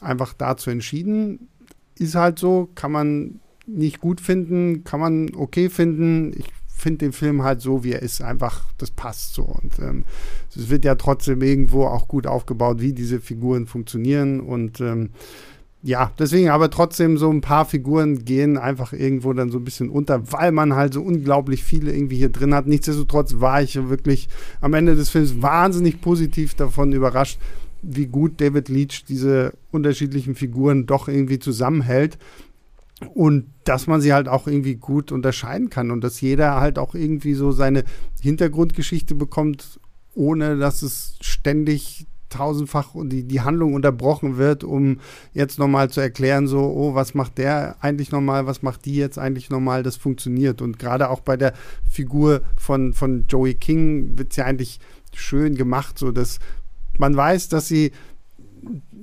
[0.00, 1.48] einfach dazu entschieden.
[1.98, 6.32] Ist halt so, kann man nicht gut finden, kann man okay finden.
[6.36, 9.42] Ich finde den Film halt so, wie er ist, einfach, das passt so.
[9.42, 10.04] Und ähm,
[10.54, 14.40] es wird ja trotzdem irgendwo auch gut aufgebaut, wie diese Figuren funktionieren.
[14.40, 15.10] Und ähm,
[15.82, 19.88] ja, deswegen aber trotzdem so ein paar Figuren gehen einfach irgendwo dann so ein bisschen
[19.88, 22.66] unter, weil man halt so unglaublich viele irgendwie hier drin hat.
[22.66, 24.28] Nichtsdestotrotz war ich wirklich
[24.60, 27.38] am Ende des Films wahnsinnig positiv davon überrascht,
[27.80, 32.18] wie gut David Leach diese unterschiedlichen Figuren doch irgendwie zusammenhält
[33.14, 36.94] und dass man sie halt auch irgendwie gut unterscheiden kann und dass jeder halt auch
[36.94, 37.84] irgendwie so seine
[38.20, 39.80] Hintergrundgeschichte bekommt,
[40.14, 45.00] ohne dass es ständig tausendfach die, die Handlung unterbrochen wird, um
[45.34, 49.18] jetzt nochmal zu erklären, so, oh, was macht der eigentlich nochmal, was macht die jetzt
[49.18, 50.62] eigentlich nochmal, das funktioniert.
[50.62, 51.52] Und gerade auch bei der
[51.88, 54.80] Figur von, von Joey King wird es ja eigentlich
[55.14, 56.38] schön gemacht, so dass
[56.98, 57.92] man weiß, dass sie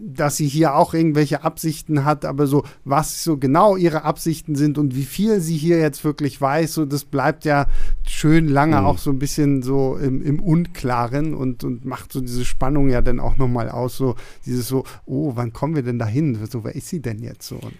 [0.05, 4.77] dass sie hier auch irgendwelche Absichten hat, aber so, was so genau ihre Absichten sind
[4.77, 7.67] und wie viel sie hier jetzt wirklich weiß, so, das bleibt ja
[8.05, 8.85] schön lange mhm.
[8.85, 13.01] auch so ein bisschen so im, im Unklaren und, und macht so diese Spannung ja
[13.01, 16.37] dann auch nochmal aus, so dieses so, oh, wann kommen wir denn dahin?
[16.49, 17.55] So, wer ist sie denn jetzt so?
[17.55, 17.73] Und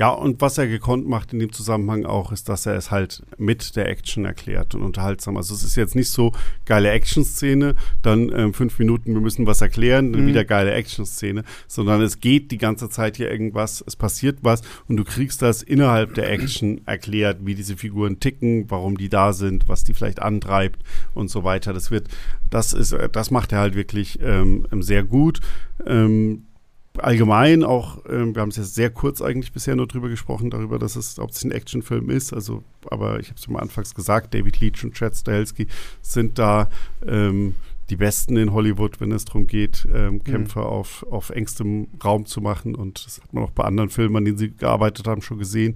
[0.00, 3.22] ja, und was er gekonnt macht in dem Zusammenhang auch, ist, dass er es halt
[3.36, 5.36] mit der Action erklärt und unterhaltsam.
[5.36, 6.32] Also es ist jetzt nicht so
[6.64, 10.28] geile Action-Szene, dann ähm, fünf Minuten, wir müssen was erklären, dann mhm.
[10.28, 14.96] wieder geile Action-Szene, sondern es geht die ganze Zeit hier irgendwas, es passiert was und
[14.96, 19.68] du kriegst das innerhalb der Action erklärt, wie diese Figuren ticken, warum die da sind,
[19.68, 20.80] was die vielleicht antreibt
[21.12, 21.74] und so weiter.
[21.74, 22.08] Das wird,
[22.48, 25.40] das ist, das macht er halt wirklich ähm, sehr gut.
[25.86, 26.46] Ähm,
[26.98, 30.78] allgemein auch, äh, wir haben es ja sehr kurz eigentlich bisher nur drüber gesprochen, darüber,
[30.78, 32.32] dass es hauptsächlich ein Actionfilm ist.
[32.32, 35.66] Also, aber ich habe es am Anfangs gesagt, David Leach und Chad Stahelski
[36.02, 36.68] sind da
[37.06, 37.54] ähm,
[37.90, 40.22] die Besten in Hollywood, wenn es darum geht, ähm.
[40.22, 40.64] Kämpfe mhm.
[40.64, 42.74] auf, auf engstem Raum zu machen.
[42.74, 45.74] Und das hat man auch bei anderen Filmen, an denen sie gearbeitet haben, schon gesehen.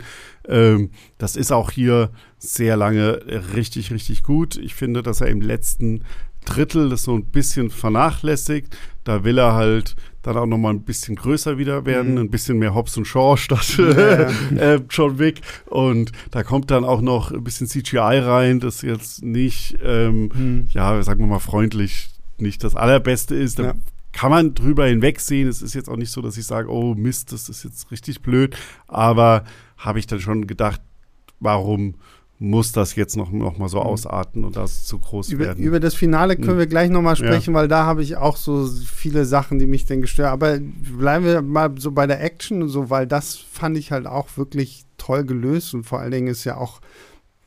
[0.48, 3.22] Ähm, das ist auch hier sehr lange
[3.54, 4.56] richtig, richtig gut.
[4.56, 6.04] Ich finde, dass er im letzten
[6.44, 8.76] Drittel das so ein bisschen vernachlässigt.
[9.04, 12.20] Da will er halt dann auch noch mal ein bisschen größer wieder werden, mhm.
[12.20, 14.30] ein bisschen mehr Hobbs und Shaw statt ja.
[14.56, 15.42] äh, John Wick.
[15.66, 20.68] Und da kommt dann auch noch ein bisschen CGI rein, das jetzt nicht, ähm, mhm.
[20.70, 23.58] ja, sagen wir mal freundlich, nicht das Allerbeste ist.
[23.58, 23.74] Da ja.
[24.12, 25.48] kann man drüber hinwegsehen.
[25.48, 28.22] Es ist jetzt auch nicht so, dass ich sage, oh Mist, das ist jetzt richtig
[28.22, 28.56] blöd.
[28.88, 29.44] Aber
[29.76, 30.80] habe ich dann schon gedacht,
[31.40, 31.96] warum
[32.38, 33.86] muss das jetzt noch, noch mal so mhm.
[33.86, 35.62] ausarten und das zu groß über, werden.
[35.62, 37.60] Über das Finale können wir gleich noch mal sprechen, ja.
[37.60, 40.30] weil da habe ich auch so viele Sachen, die mich denn gestört.
[40.30, 44.06] Aber bleiben wir mal so bei der Action und so, weil das fand ich halt
[44.06, 46.80] auch wirklich toll gelöst und vor allen Dingen ist ja auch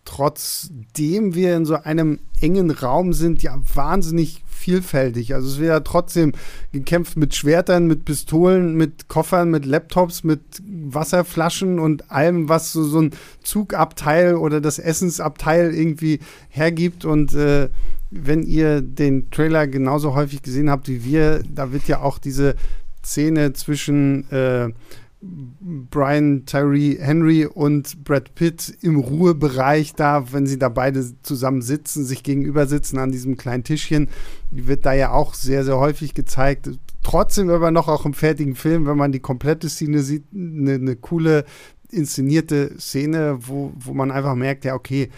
[0.08, 5.34] trotzdem wir in so einem engen Raum sind, ja wahnsinnig vielfältig.
[5.34, 6.32] Also es wird ja trotzdem
[6.72, 12.86] gekämpft mit Schwertern, mit Pistolen, mit Koffern, mit Laptops, mit Wasserflaschen und allem, was so,
[12.86, 13.12] so ein
[13.44, 17.04] Zugabteil oder das Essensabteil irgendwie hergibt.
[17.04, 17.68] Und äh,
[18.10, 22.56] wenn ihr den Trailer genauso häufig gesehen habt wie wir, da wird ja auch diese
[23.04, 24.70] Szene zwischen äh,
[25.20, 32.06] Brian Tyree Henry und Brad Pitt im Ruhebereich da, wenn sie da beide zusammen sitzen,
[32.06, 34.10] sich gegenüber sitzen an diesem kleinen Tischchen,
[34.52, 36.70] die wird da ja auch sehr, sehr häufig gezeigt.
[37.02, 40.96] Trotzdem aber noch auch im fertigen Film, wenn man die komplette Szene sieht, eine, eine
[40.96, 41.46] coole
[41.90, 45.10] inszenierte Szene, wo, wo man einfach merkt, ja, okay,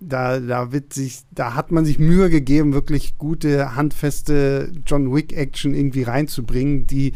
[0.00, 5.74] da, da wird sich, da hat man sich Mühe gegeben, wirklich gute, handfeste John Wick-Action
[5.74, 7.14] irgendwie reinzubringen, die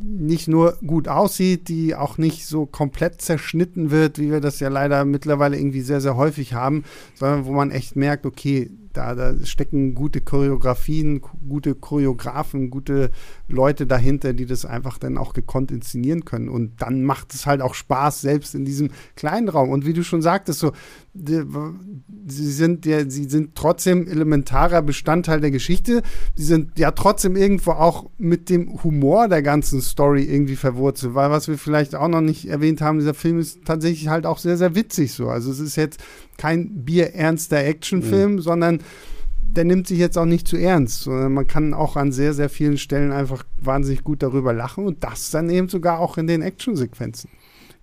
[0.00, 4.68] nicht nur gut aussieht, die auch nicht so komplett zerschnitten wird, wie wir das ja
[4.68, 6.84] leider mittlerweile irgendwie sehr, sehr häufig haben,
[7.14, 13.10] sondern wo man echt merkt, okay, da, da stecken gute Choreografien, gute Choreografen, gute
[13.48, 16.48] Leute dahinter, die das einfach dann auch gekonnt inszenieren können.
[16.48, 19.70] Und dann macht es halt auch Spaß, selbst in diesem kleinen Raum.
[19.70, 20.72] Und wie du schon sagtest, so,
[21.14, 21.42] die,
[22.26, 26.02] sie sind ja, sie sind trotzdem elementarer Bestandteil der Geschichte.
[26.36, 31.14] Sie sind ja trotzdem irgendwo auch mit dem Humor der ganzen Story irgendwie verwurzelt.
[31.14, 34.38] Weil was wir vielleicht auch noch nicht erwähnt haben, dieser Film ist tatsächlich halt auch
[34.38, 35.28] sehr, sehr witzig so.
[35.28, 36.00] Also es ist jetzt
[36.36, 38.40] kein bierernster Actionfilm, mhm.
[38.40, 38.80] sondern
[39.50, 42.78] der nimmt sich jetzt auch nicht zu ernst, man kann auch an sehr, sehr vielen
[42.78, 47.30] Stellen einfach wahnsinnig gut darüber lachen und das dann eben sogar auch in den Actionsequenzen.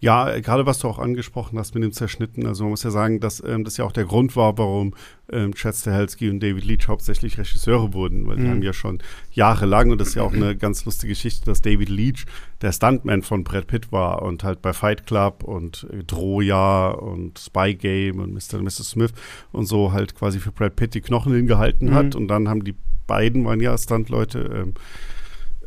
[0.05, 2.45] Ja, gerade was du auch angesprochen hast mit dem Zerschnitten.
[2.45, 4.93] Also man muss ja sagen, dass ähm, das ja auch der Grund war, warum
[5.31, 8.43] ähm, Chad Stahelski und David Leach hauptsächlich Regisseure wurden, weil mhm.
[8.43, 8.99] die haben ja schon
[9.31, 12.25] jahrelang, und das ist ja auch eine ganz lustige Geschichte, dass David Leach
[12.61, 17.39] der Stuntman von Brad Pitt war und halt bei Fight Club und äh, Troja und
[17.39, 18.59] Spy Game und Mr.
[18.59, 18.91] und Mrs.
[18.91, 19.11] Smith
[19.53, 21.93] und so halt quasi für Brad Pitt die Knochen hingehalten mhm.
[21.95, 22.15] hat.
[22.15, 22.75] Und dann haben die
[23.07, 24.75] beiden, waren ja Stuntleute, ähm,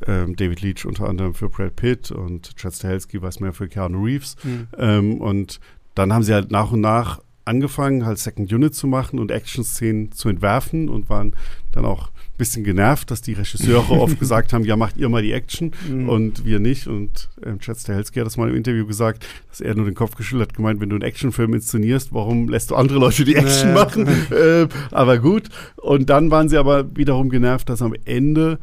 [0.07, 4.05] ähm, David Leach unter anderem für Brad Pitt und Chad Stahelski weiß mehr für Keanu
[4.05, 4.37] Reeves.
[4.45, 4.69] Mhm.
[4.79, 5.61] Ähm, und
[5.95, 10.13] dann haben sie halt nach und nach angefangen, halt Second Unit zu machen und Action-Szenen
[10.13, 11.35] zu entwerfen und waren
[11.73, 15.23] dann auch ein bisschen genervt, dass die Regisseure oft gesagt haben, ja, macht ihr mal
[15.23, 16.09] die Action mhm.
[16.09, 16.87] und wir nicht.
[16.87, 20.15] Und ähm, Chad Stahelski hat das mal im Interview gesagt, dass er nur den Kopf
[20.15, 23.73] geschüttelt hat, gemeint, wenn du einen Actionfilm inszenierst, warum lässt du andere Leute die Action
[23.73, 23.85] naja.
[23.85, 24.07] machen?
[24.31, 25.49] äh, aber gut.
[25.77, 28.59] Und dann waren sie aber wiederum genervt, dass am Ende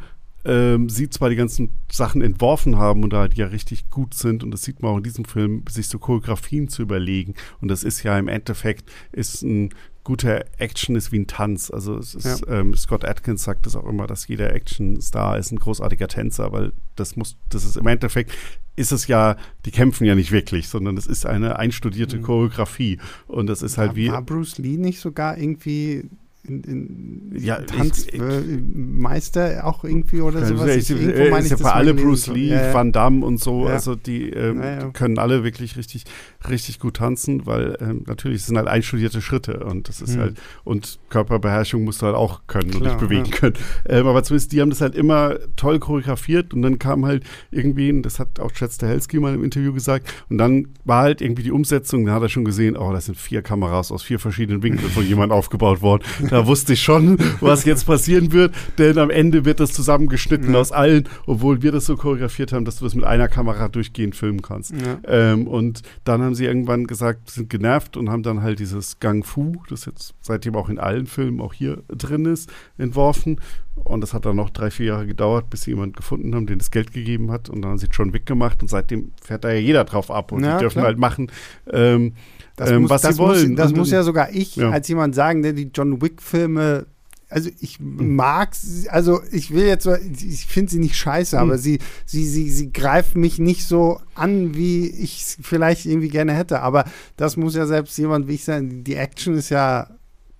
[0.46, 4.44] ähm, sie zwar die ganzen Sachen entworfen haben und da halt ja richtig gut sind
[4.44, 7.84] und das sieht man auch in diesem Film, sich so Choreografien zu überlegen und das
[7.84, 9.70] ist ja im Endeffekt ist ein
[10.04, 11.72] guter Action ist wie ein Tanz.
[11.72, 12.60] Also es ist, ja.
[12.60, 16.74] ähm, Scott Atkins sagt das auch immer, dass jeder Actionstar ist ein großartiger Tänzer, weil
[16.96, 18.32] das muss, das ist im Endeffekt
[18.78, 22.24] ist es ja, die kämpfen ja nicht wirklich, sondern es ist eine einstudierte mhm.
[22.24, 24.12] Choreografie und das ist halt war, wie.
[24.12, 26.10] War Bruce Lee nicht sogar irgendwie
[26.48, 30.76] in, in ja, Tanzmeister äh, auch irgendwie oder sowas.
[30.76, 33.68] Ich, ich, irgendwo meine ich ja bei alle Bruce Lee, ja, Van Damme und so,
[33.68, 33.74] ja.
[33.74, 36.06] also die, ähm, die, können alle wirklich richtig,
[36.50, 40.22] richtig gut tanzen, weil ähm, natürlich sind halt einstudierte Schritte und das ist mhm.
[40.22, 43.56] halt und Körperbeherrschung musst du halt auch können Klar, und dich bewegen können.
[43.88, 48.02] Ähm, aber zumindest die haben das halt immer toll choreografiert und dann kam halt irgendwie,
[48.02, 51.52] das hat auch Chad Stahelski mal im Interview gesagt, und dann war halt irgendwie die
[51.52, 54.92] Umsetzung, da hat er schon gesehen, oh, das sind vier Kameras aus vier verschiedenen Winkeln
[54.92, 56.04] von jemand aufgebaut worden.
[56.36, 60.60] Da wusste ich schon, was jetzt passieren wird, denn am Ende wird das zusammengeschnitten ja.
[60.60, 64.18] aus allen, obwohl wir das so choreografiert haben, dass du das mit einer Kamera durchgehend
[64.18, 64.74] filmen kannst.
[64.74, 64.98] Ja.
[65.08, 69.26] Ähm, und dann haben sie irgendwann gesagt, sind genervt und haben dann halt dieses Gang
[69.26, 73.40] Fu, das jetzt seitdem auch in allen Filmen auch hier drin ist, entworfen.
[73.76, 76.60] Und das hat dann noch drei, vier Jahre gedauert, bis sie jemanden gefunden haben, den
[76.60, 77.50] das Geld gegeben hat.
[77.50, 80.34] Und dann haben sie John Wick gemacht und seitdem fährt da ja jeder drauf ab
[80.34, 80.88] und ja, die dürfen klar.
[80.88, 81.32] halt machen.
[81.72, 82.14] Ähm,
[82.56, 83.50] das ähm, muss, was das sie wollen.
[83.50, 84.70] Muss, das muss ja sogar ich ja.
[84.70, 86.86] als jemand sagen, der die John Wick-Filme
[87.30, 88.56] also ich mag,
[88.90, 91.60] also ich will jetzt, ich finde sie nicht scheiße, aber hm.
[91.60, 96.34] sie, sie, sie, sie greift mich nicht so an, wie ich es vielleicht irgendwie gerne
[96.34, 96.62] hätte.
[96.62, 96.86] Aber
[97.18, 98.84] das muss ja selbst jemand wie ich sein.
[98.84, 99.90] Die Action ist ja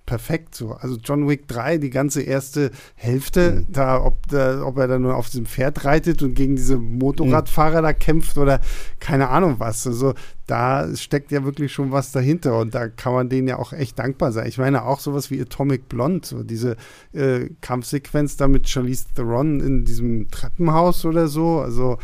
[0.06, 0.72] perfekt so.
[0.72, 3.66] Also John Wick 3, die ganze erste Hälfte, mhm.
[3.72, 7.80] da ob, da, ob er da nur auf diesem Pferd reitet und gegen diese Motorradfahrer
[7.80, 7.84] mhm.
[7.84, 8.60] da kämpft oder
[9.00, 9.86] keine Ahnung was.
[9.86, 10.14] Also
[10.46, 13.98] da steckt ja wirklich schon was dahinter und da kann man denen ja auch echt
[13.98, 14.46] dankbar sein.
[14.46, 16.76] Ich meine auch sowas wie Atomic Blonde, so diese
[17.12, 21.60] äh, Kampfsequenz da mit Charlize Theron in diesem Treppenhaus oder so.
[21.60, 21.98] Also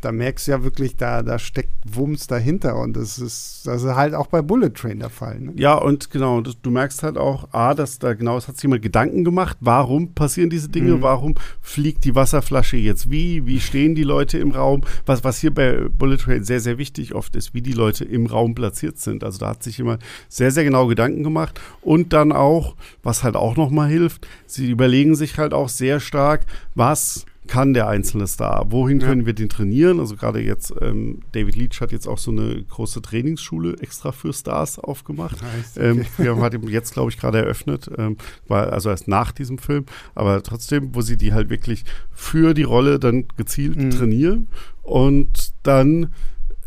[0.00, 3.94] da merkst du ja wirklich, da, da steckt Wumms dahinter und das ist, das ist
[3.94, 5.40] halt auch bei Bullet Train der Fall.
[5.40, 5.52] Ne?
[5.56, 8.64] Ja, und genau, das, du merkst halt auch, A, dass da genau, es hat sich
[8.64, 11.02] jemand Gedanken gemacht, warum passieren diese Dinge, mhm.
[11.02, 15.52] warum fliegt die Wasserflasche jetzt wie, wie stehen die Leute im Raum, was, was hier
[15.52, 19.24] bei Bullet Train sehr, sehr wichtig oft ist, wie die Leute im Raum platziert sind.
[19.24, 23.36] Also da hat sich jemand sehr, sehr genau Gedanken gemacht und dann auch, was halt
[23.36, 28.70] auch nochmal hilft, sie überlegen sich halt auch sehr stark, was kann der einzelne Star?
[28.70, 29.06] Wohin ja.
[29.06, 30.00] können wir den trainieren?
[30.00, 34.32] Also gerade jetzt, ähm, David Leach hat jetzt auch so eine große Trainingsschule extra für
[34.32, 35.42] Stars aufgemacht.
[35.42, 35.90] Nice, okay.
[35.90, 38.16] ähm, wir haben jetzt, glaube ich, gerade eröffnet, ähm,
[38.48, 42.64] war also erst nach diesem Film, aber trotzdem, wo sie die halt wirklich für die
[42.64, 43.90] Rolle dann gezielt mhm.
[43.90, 44.48] trainieren
[44.82, 46.12] und dann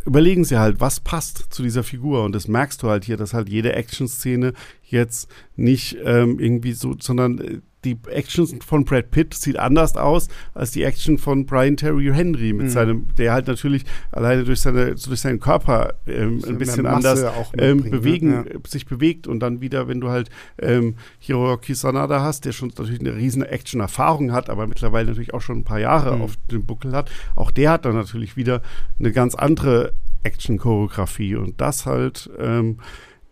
[0.05, 2.23] überlegen sie halt, was passt zu dieser Figur.
[2.23, 4.53] Und das merkst du halt hier, dass halt jede Action-Szene
[4.83, 10.27] jetzt nicht ähm, irgendwie so, sondern äh, die Action von Brad Pitt sieht anders aus
[10.53, 12.71] als die Action von Brian Terry Henry mit mhm.
[12.71, 17.25] seinem, der halt natürlich alleine durch seine durch seinen Körper ähm, ein bisschen anders
[17.57, 17.89] ähm, ne?
[17.89, 18.59] bewegen, ja.
[18.67, 20.29] sich bewegt und dann wieder, wenn du halt
[20.61, 25.41] ähm, Hiroki Sanada hast, der schon natürlich eine riesen Action-Erfahrung hat, aber mittlerweile natürlich auch
[25.41, 26.21] schon ein paar Jahre mhm.
[26.21, 28.61] auf dem Buckel hat, auch der hat dann natürlich wieder
[28.99, 32.79] eine ganz andere Action-Choreografie und das halt ähm,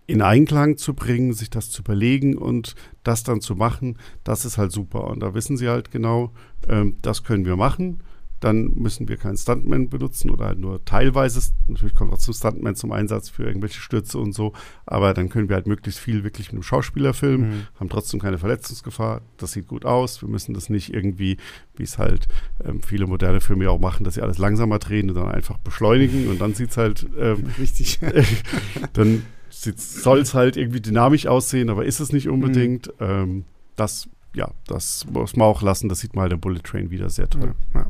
[0.08, 4.58] in Einklang zu bringen, sich das zu überlegen und das dann zu machen, das ist
[4.58, 5.08] halt super.
[5.08, 6.32] Und da wissen sie halt genau,
[6.68, 8.02] ähm, das können wir machen.
[8.40, 11.42] Dann müssen wir keinen Stuntman benutzen oder halt nur teilweise.
[11.68, 14.54] Natürlich kommt trotzdem Stuntman zum Einsatz für irgendwelche Stürze und so.
[14.86, 17.68] Aber dann können wir halt möglichst viel wirklich mit einem Schauspieler filmen, mhm.
[17.80, 19.22] haben trotzdem keine Verletzungsgefahr.
[19.38, 20.22] Das sieht gut aus.
[20.22, 21.38] Wir müssen das nicht irgendwie,
[21.76, 22.28] wie es halt
[22.64, 26.30] ähm, viele moderne Filme auch machen, dass sie alles langsamer drehen und dann einfach beschleunigen
[26.30, 28.00] und dann sieht es halt ähm, richtig.
[28.94, 29.24] dann
[29.64, 32.88] soll es halt irgendwie dynamisch aussehen, aber ist es nicht unbedingt.
[33.00, 33.06] Mhm.
[33.06, 33.46] Ähm,
[33.76, 35.90] das, ja, das muss man auch lassen.
[35.90, 37.54] Das sieht man halt im Bullet Train wieder sehr toll.
[37.74, 37.88] Ja, ja.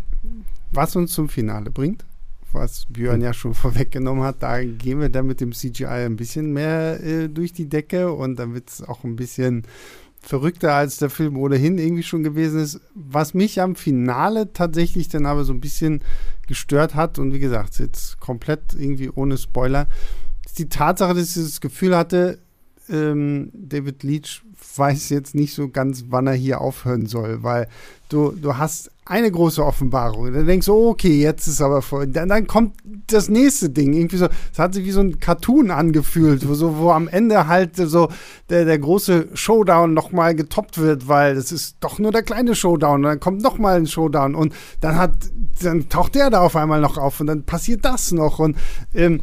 [0.71, 2.05] Was uns zum Finale bringt,
[2.51, 6.53] was Björn ja schon vorweggenommen hat, da gehen wir dann mit dem CGI ein bisschen
[6.53, 9.63] mehr äh, durch die Decke und dann wird es auch ein bisschen
[10.19, 12.81] verrückter, als der Film ohnehin irgendwie schon gewesen ist.
[12.95, 16.01] Was mich am Finale tatsächlich dann aber so ein bisschen
[16.47, 19.87] gestört hat und wie gesagt, jetzt komplett irgendwie ohne Spoiler,
[20.57, 22.39] die Tatsache, dass ich das Gefühl hatte,
[22.89, 24.41] ähm, David Leach
[24.75, 27.67] weiß jetzt nicht so ganz, wann er hier aufhören soll, weil
[28.09, 30.33] du, du hast eine große Offenbarung.
[30.33, 32.07] Dann denkst du, oh, okay, jetzt ist aber voll.
[32.07, 32.75] Dann, dann kommt
[33.07, 33.93] das nächste Ding.
[33.93, 37.47] Irgendwie so, es hat sich wie so ein Cartoon angefühlt, wo, so, wo am Ende
[37.47, 38.09] halt so
[38.49, 42.97] der, der große Showdown nochmal getoppt wird, weil das ist doch nur der kleine Showdown.
[42.97, 45.13] Und dann kommt nochmal ein Showdown und dann hat,
[45.61, 48.39] dann taucht der da auf einmal noch auf und dann passiert das noch.
[48.39, 48.57] Und
[48.93, 49.21] ähm,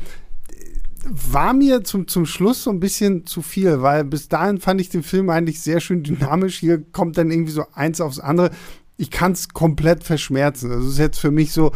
[1.08, 4.88] war mir zum, zum Schluss so ein bisschen zu viel, weil bis dahin fand ich
[4.88, 6.58] den Film eigentlich sehr schön dynamisch.
[6.58, 8.50] Hier kommt dann irgendwie so eins aufs andere.
[8.96, 10.70] Ich kann es komplett verschmerzen.
[10.70, 11.72] Das ist jetzt für mich so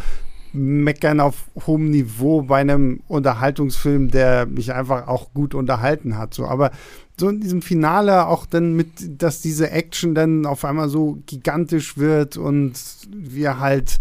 [0.51, 6.33] meckern auf hohem Niveau bei einem Unterhaltungsfilm, der mich einfach auch gut unterhalten hat.
[6.33, 6.71] So, aber
[7.19, 11.97] so in diesem Finale auch dann mit, dass diese Action dann auf einmal so gigantisch
[11.97, 12.73] wird und
[13.11, 13.99] wir halt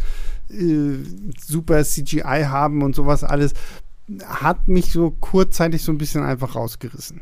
[0.51, 0.97] äh,
[1.39, 3.53] super CGI haben und sowas alles
[4.25, 7.21] hat mich so kurzzeitig so ein bisschen einfach rausgerissen.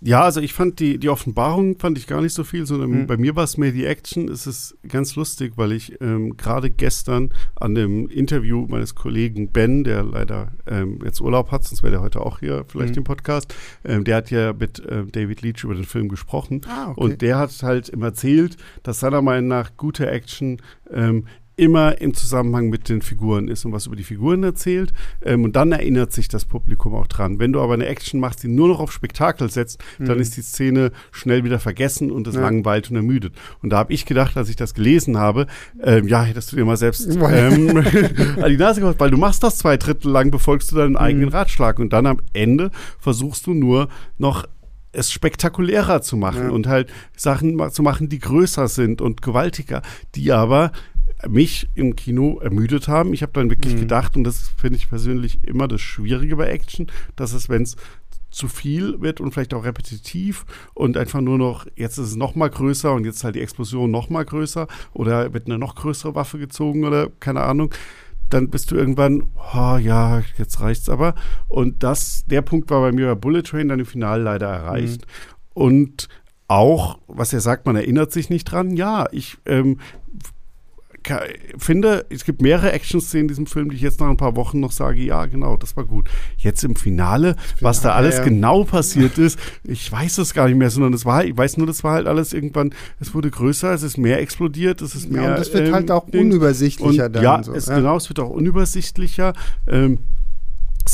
[0.00, 3.06] Ja, also ich fand die, die Offenbarung fand ich gar nicht so viel, sondern mhm.
[3.08, 4.28] bei mir war es mehr die Action.
[4.28, 9.82] Es ist ganz lustig, weil ich ähm, gerade gestern an dem Interview meines Kollegen Ben,
[9.82, 12.98] der leider ähm, jetzt Urlaub hat, sonst wäre der heute auch hier vielleicht mhm.
[12.98, 13.54] im Podcast,
[13.84, 16.60] ähm, der hat ja mit ähm, David Leach über den Film gesprochen.
[16.68, 17.00] Ah, okay.
[17.00, 21.24] Und der hat halt immer erzählt, dass seiner Meinung nach gute Action ähm,
[21.58, 24.92] immer im Zusammenhang mit den Figuren ist und was über die Figuren erzählt.
[25.24, 27.38] Ähm, und dann erinnert sich das Publikum auch dran.
[27.38, 30.06] Wenn du aber eine Action machst, die nur noch auf Spektakel setzt, mhm.
[30.06, 32.42] dann ist die Szene schnell wieder vergessen und es ja.
[32.42, 33.34] langweilt und ermüdet.
[33.60, 35.46] Und da habe ich gedacht, als ich das gelesen habe,
[35.82, 37.76] ähm, ja, hättest du dir mal selbst ähm,
[38.40, 40.98] an die Nase gemacht, weil du machst das zwei Drittel lang, befolgst du deinen mhm.
[40.98, 44.46] eigenen Ratschlag und dann am Ende versuchst du nur noch
[44.92, 46.50] es spektakulärer zu machen ja.
[46.50, 49.82] und halt Sachen zu machen, die größer sind und gewaltiger,
[50.14, 50.72] die aber
[51.26, 53.12] mich im Kino ermüdet haben.
[53.12, 53.80] Ich habe dann wirklich mhm.
[53.80, 57.76] gedacht, und das finde ich persönlich immer das Schwierige bei Action, dass es, wenn es
[58.30, 60.44] zu viel wird und vielleicht auch repetitiv
[60.74, 63.90] und einfach nur noch, jetzt ist es noch mal größer und jetzt halt die Explosion
[63.90, 67.72] noch mal größer oder wird eine noch größere Waffe gezogen oder keine Ahnung,
[68.28, 69.22] dann bist du irgendwann,
[69.54, 71.14] oh, ja, jetzt reicht's aber.
[71.48, 75.06] Und das, der Punkt war bei mir bei Bullet Train dann im Finale leider erreicht.
[75.06, 75.12] Mhm.
[75.54, 76.08] Und
[76.46, 78.76] auch, was er sagt, man erinnert sich nicht dran.
[78.76, 79.78] Ja, ich ähm,
[81.56, 84.60] finde, es gibt mehrere Action-Szenen in diesem Film, die ich jetzt nach ein paar Wochen
[84.60, 86.08] noch sage, ja, genau, das war gut.
[86.36, 88.28] Jetzt im Finale, was da alles ja, ja.
[88.28, 91.66] genau passiert ist, ich weiß es gar nicht mehr, sondern es war, ich weiß nur,
[91.66, 95.22] das war halt alles irgendwann, es wurde größer, es ist mehr explodiert, es ist mehr.
[95.22, 97.22] Ja, und es wird ähm, halt auch unübersichtlicher dann.
[97.22, 99.32] Ja, so, es, genau, es wird auch unübersichtlicher.
[99.66, 99.98] Ähm,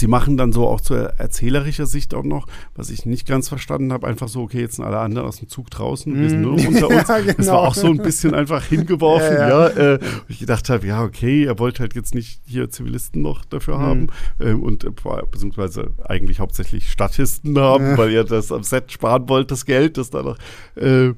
[0.05, 3.91] Sie machen dann so auch zu erzählerischer Sicht auch noch, was ich nicht ganz verstanden
[3.91, 6.57] habe, einfach so, okay, jetzt sind alle anderen aus dem Zug draußen, wir sind nur
[6.59, 7.09] noch unter uns.
[7.09, 7.33] ja, genau.
[7.39, 9.49] Das war auch so ein bisschen einfach hingeworfen, ja.
[9.49, 9.69] ja.
[9.71, 9.99] ja äh,
[10.29, 13.83] ich gedacht habe, ja, okay, er wollte halt jetzt nicht hier Zivilisten noch dafür mhm.
[13.83, 14.07] haben
[14.41, 14.91] ähm, und äh,
[15.31, 17.97] beziehungsweise eigentlich hauptsächlich Statisten haben, ja.
[17.97, 20.37] weil er das am Set sparen wollte, das Geld, das da noch.
[20.77, 21.15] Äh,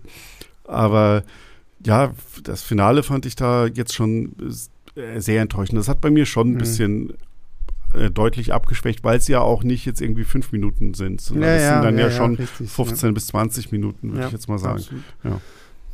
[0.62, 1.24] aber
[1.84, 2.12] ja,
[2.45, 4.37] das Finale fand ich da jetzt schon
[4.95, 5.76] äh, sehr enttäuschend.
[5.76, 7.16] Das hat bei mir schon ein mhm.
[7.97, 11.57] Äh, deutlich abgeschwächt, weil es ja auch nicht jetzt irgendwie fünf Minuten sind, sondern ja,
[11.57, 14.59] es sind dann ja, ja schon richtig, 15 bis 20 Minuten, würde ich jetzt mal
[14.59, 14.83] sagen.
[15.25, 15.41] Ja.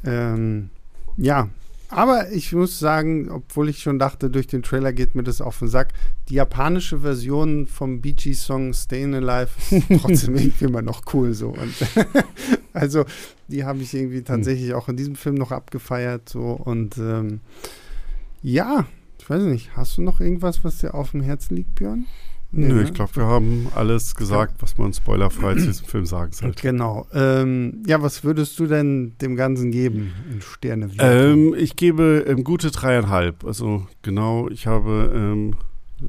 [0.05, 0.71] Ähm,
[1.17, 1.49] ja,
[1.93, 5.59] aber ich muss sagen, obwohl ich schon dachte, durch den Trailer geht mir das auf
[5.59, 5.93] den Sack,
[6.31, 11.35] die japanische Version vom Bee Gees Song Stayin' Alive ist trotzdem irgendwie immer noch cool
[11.35, 11.51] so.
[11.51, 11.75] Und
[12.73, 13.05] also
[13.49, 17.41] die habe ich irgendwie tatsächlich auch in diesem Film noch abgefeiert so und ähm,
[18.43, 18.87] ja,
[19.23, 22.07] ich weiß nicht, hast du noch irgendwas, was dir auf dem Herzen liegt, Björn?
[22.51, 22.83] Nee, Nö, ne?
[22.83, 26.61] ich glaube, wir haben alles gesagt, was man spoilerfrei zu diesem Film sagen sollte.
[26.61, 27.07] Genau.
[27.15, 30.91] Ähm, ja, was würdest du denn dem Ganzen geben in Sterne?
[30.99, 33.45] Ähm, ich gebe ähm, gute dreieinhalb.
[33.45, 35.55] Also genau, ich habe ähm,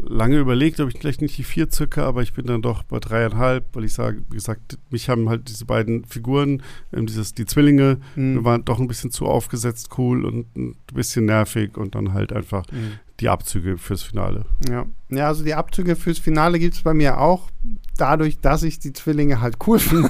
[0.02, 3.00] lange überlegt, ob ich vielleicht nicht die vier zücke, aber ich bin dann doch bei
[3.00, 7.46] dreieinhalb, weil ich sage, wie gesagt, mich haben halt diese beiden Figuren, ähm, dieses, die
[7.46, 8.44] Zwillinge, mhm.
[8.44, 12.66] waren doch ein bisschen zu aufgesetzt, cool und ein bisschen nervig und dann halt einfach
[12.72, 13.00] mhm.
[13.20, 14.46] die Abzüge fürs Finale.
[14.70, 14.86] Ja.
[15.10, 17.50] Ja, also die Abzüge fürs Finale gibt es bei mir auch,
[17.98, 20.10] dadurch, dass ich die Zwillinge halt cool finde.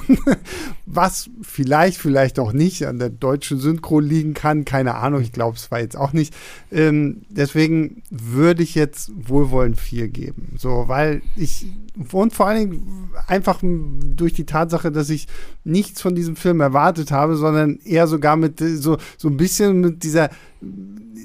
[0.86, 5.56] Was vielleicht, vielleicht auch nicht an der deutschen Synchro liegen kann, keine Ahnung, ich glaube
[5.56, 6.34] es war jetzt auch nicht.
[6.72, 10.54] Ähm, deswegen würde ich jetzt wohlwollend 4 geben.
[10.56, 11.66] So, weil ich,
[12.12, 15.28] und vor allen Dingen einfach durch die Tatsache, dass ich
[15.64, 20.02] nichts von diesem Film erwartet habe, sondern eher sogar mit so, so ein bisschen mit
[20.02, 20.30] dieser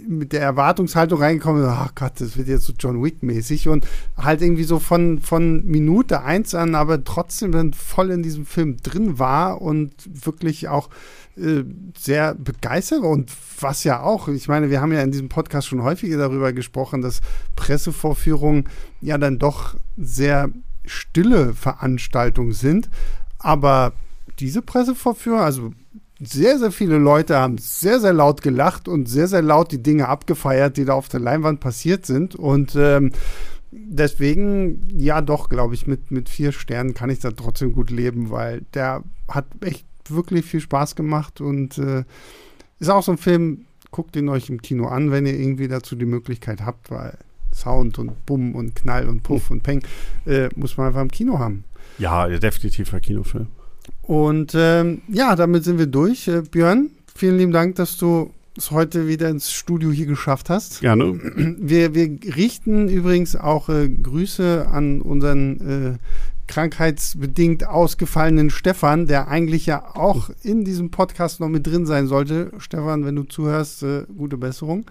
[0.10, 3.86] mit der Erwartungshaltung reingekommen, ach Gott, das wird jetzt so John Wick-mäßig und
[4.18, 8.78] halt irgendwie so von, von Minute eins an, aber trotzdem dann voll in diesem Film
[8.78, 9.94] drin war und
[10.26, 10.90] wirklich auch
[11.38, 11.64] äh,
[11.98, 15.84] sehr begeistert und was ja auch, ich meine, wir haben ja in diesem Podcast schon
[15.84, 17.22] häufiger darüber gesprochen, dass
[17.56, 18.70] Pressevorführungen
[19.02, 20.50] ja dann doch sehr
[20.86, 22.90] stille Veranstaltungen sind.
[23.38, 23.94] Aber
[24.40, 25.72] diese Pressevorführung, also
[26.20, 30.08] sehr, sehr viele Leute haben sehr, sehr laut gelacht und sehr, sehr laut die Dinge
[30.10, 32.36] abgefeiert, die da auf der Leinwand passiert sind.
[32.36, 33.12] Und ähm,
[33.72, 38.30] deswegen, ja, doch, glaube ich, mit, mit vier Sternen kann ich da trotzdem gut leben,
[38.30, 42.04] weil der hat echt wirklich viel Spaß gemacht und äh,
[42.80, 45.96] ist auch so ein Film, guckt ihn euch im Kino an, wenn ihr irgendwie dazu
[45.96, 47.18] die Möglichkeit habt, weil
[47.54, 49.84] Sound und Bumm und Knall und Puff und Peng
[50.26, 51.64] äh, muss man einfach im Kino haben.
[51.98, 53.48] Ja, definitiv ein Kinofilm.
[54.04, 56.28] Und ähm, ja, damit sind wir durch.
[56.28, 60.82] Äh, Björn, vielen lieben Dank, dass du es heute wieder ins Studio hier geschafft hast.
[60.82, 61.20] Gerne.
[61.60, 65.98] Wir, wir richten übrigens auch äh, Grüße an unseren äh,
[66.48, 72.52] krankheitsbedingt ausgefallenen Stefan, der eigentlich ja auch in diesem Podcast noch mit drin sein sollte.
[72.58, 74.86] Stefan, wenn du zuhörst, äh, gute Besserung.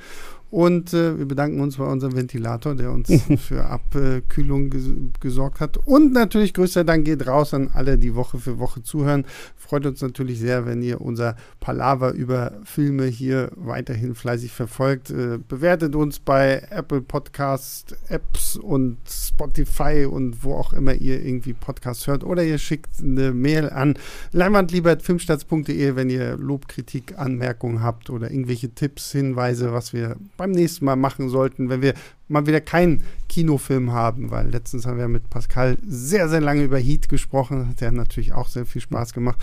[0.51, 4.88] Und äh, wir bedanken uns bei unserem Ventilator, der uns für Abkühlung ges
[5.20, 5.76] gesorgt hat.
[5.76, 9.24] Und natürlich größter Dank geht raus an alle, die Woche für Woche zuhören.
[9.57, 15.11] Freut uns natürlich sehr, wenn ihr unser Palaver über Filme hier weiterhin fleißig verfolgt.
[15.11, 21.53] Äh, bewertet uns bei Apple Podcast Apps und Spotify und wo auch immer ihr irgendwie
[21.53, 22.24] Podcasts hört.
[22.24, 23.99] Oder ihr schickt eine Mail an
[24.32, 30.86] leinwandliebertfilmstarts.de, wenn ihr Lob, Kritik, Anmerkungen habt oder irgendwelche Tipps, Hinweise, was wir beim nächsten
[30.86, 31.93] Mal machen sollten, wenn wir
[32.28, 36.78] mal wieder keinen Kinofilm haben, weil letztens haben wir mit Pascal sehr, sehr lange über
[36.78, 37.74] Heat gesprochen.
[37.78, 39.39] Der hat natürlich auch sehr viel Spaß gemacht.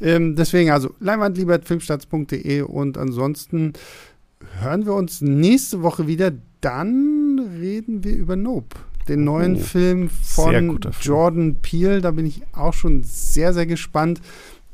[0.00, 3.74] Ähm, deswegen also leinwandliebertfilmstarts.de und ansonsten
[4.60, 6.32] hören wir uns nächste Woche wieder.
[6.60, 8.76] Dann reden wir über Nope
[9.08, 10.78] den neuen oh, Film von Film.
[11.00, 12.00] Jordan Peele.
[12.00, 14.20] Da bin ich auch schon sehr, sehr gespannt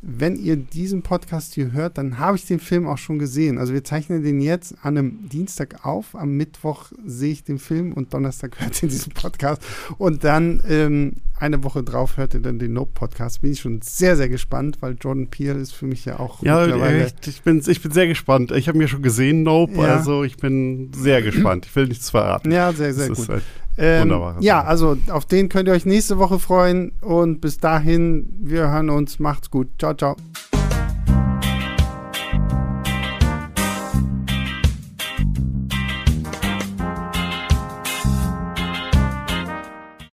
[0.06, 3.56] wenn ihr diesen Podcast hier hört, dann habe ich den Film auch schon gesehen.
[3.56, 6.14] Also wir zeichnen den jetzt an einem Dienstag auf.
[6.14, 9.62] Am Mittwoch sehe ich den Film und Donnerstag hört ihr diesen Podcast.
[9.96, 13.40] Und dann ähm, eine Woche drauf hört ihr dann den Nope-Podcast.
[13.40, 16.60] Bin ich schon sehr, sehr gespannt, weil Jordan Peele ist für mich ja auch ja,
[16.60, 17.06] mittlerweile.
[17.06, 18.52] Echt, ich, bin, ich bin sehr gespannt.
[18.52, 19.74] Ich habe mir schon gesehen, Nope.
[19.74, 19.96] Ja.
[19.96, 21.64] Also ich bin sehr gespannt.
[21.64, 22.52] Ich will nichts verraten.
[22.52, 23.42] Ja, sehr, sehr das gut.
[23.76, 24.36] Ähm, Wunderbar.
[24.40, 28.90] Ja, also auf den könnt ihr euch nächste Woche freuen und bis dahin, wir hören
[28.90, 29.18] uns.
[29.18, 29.68] Macht's gut.
[29.78, 30.16] Ciao, ciao.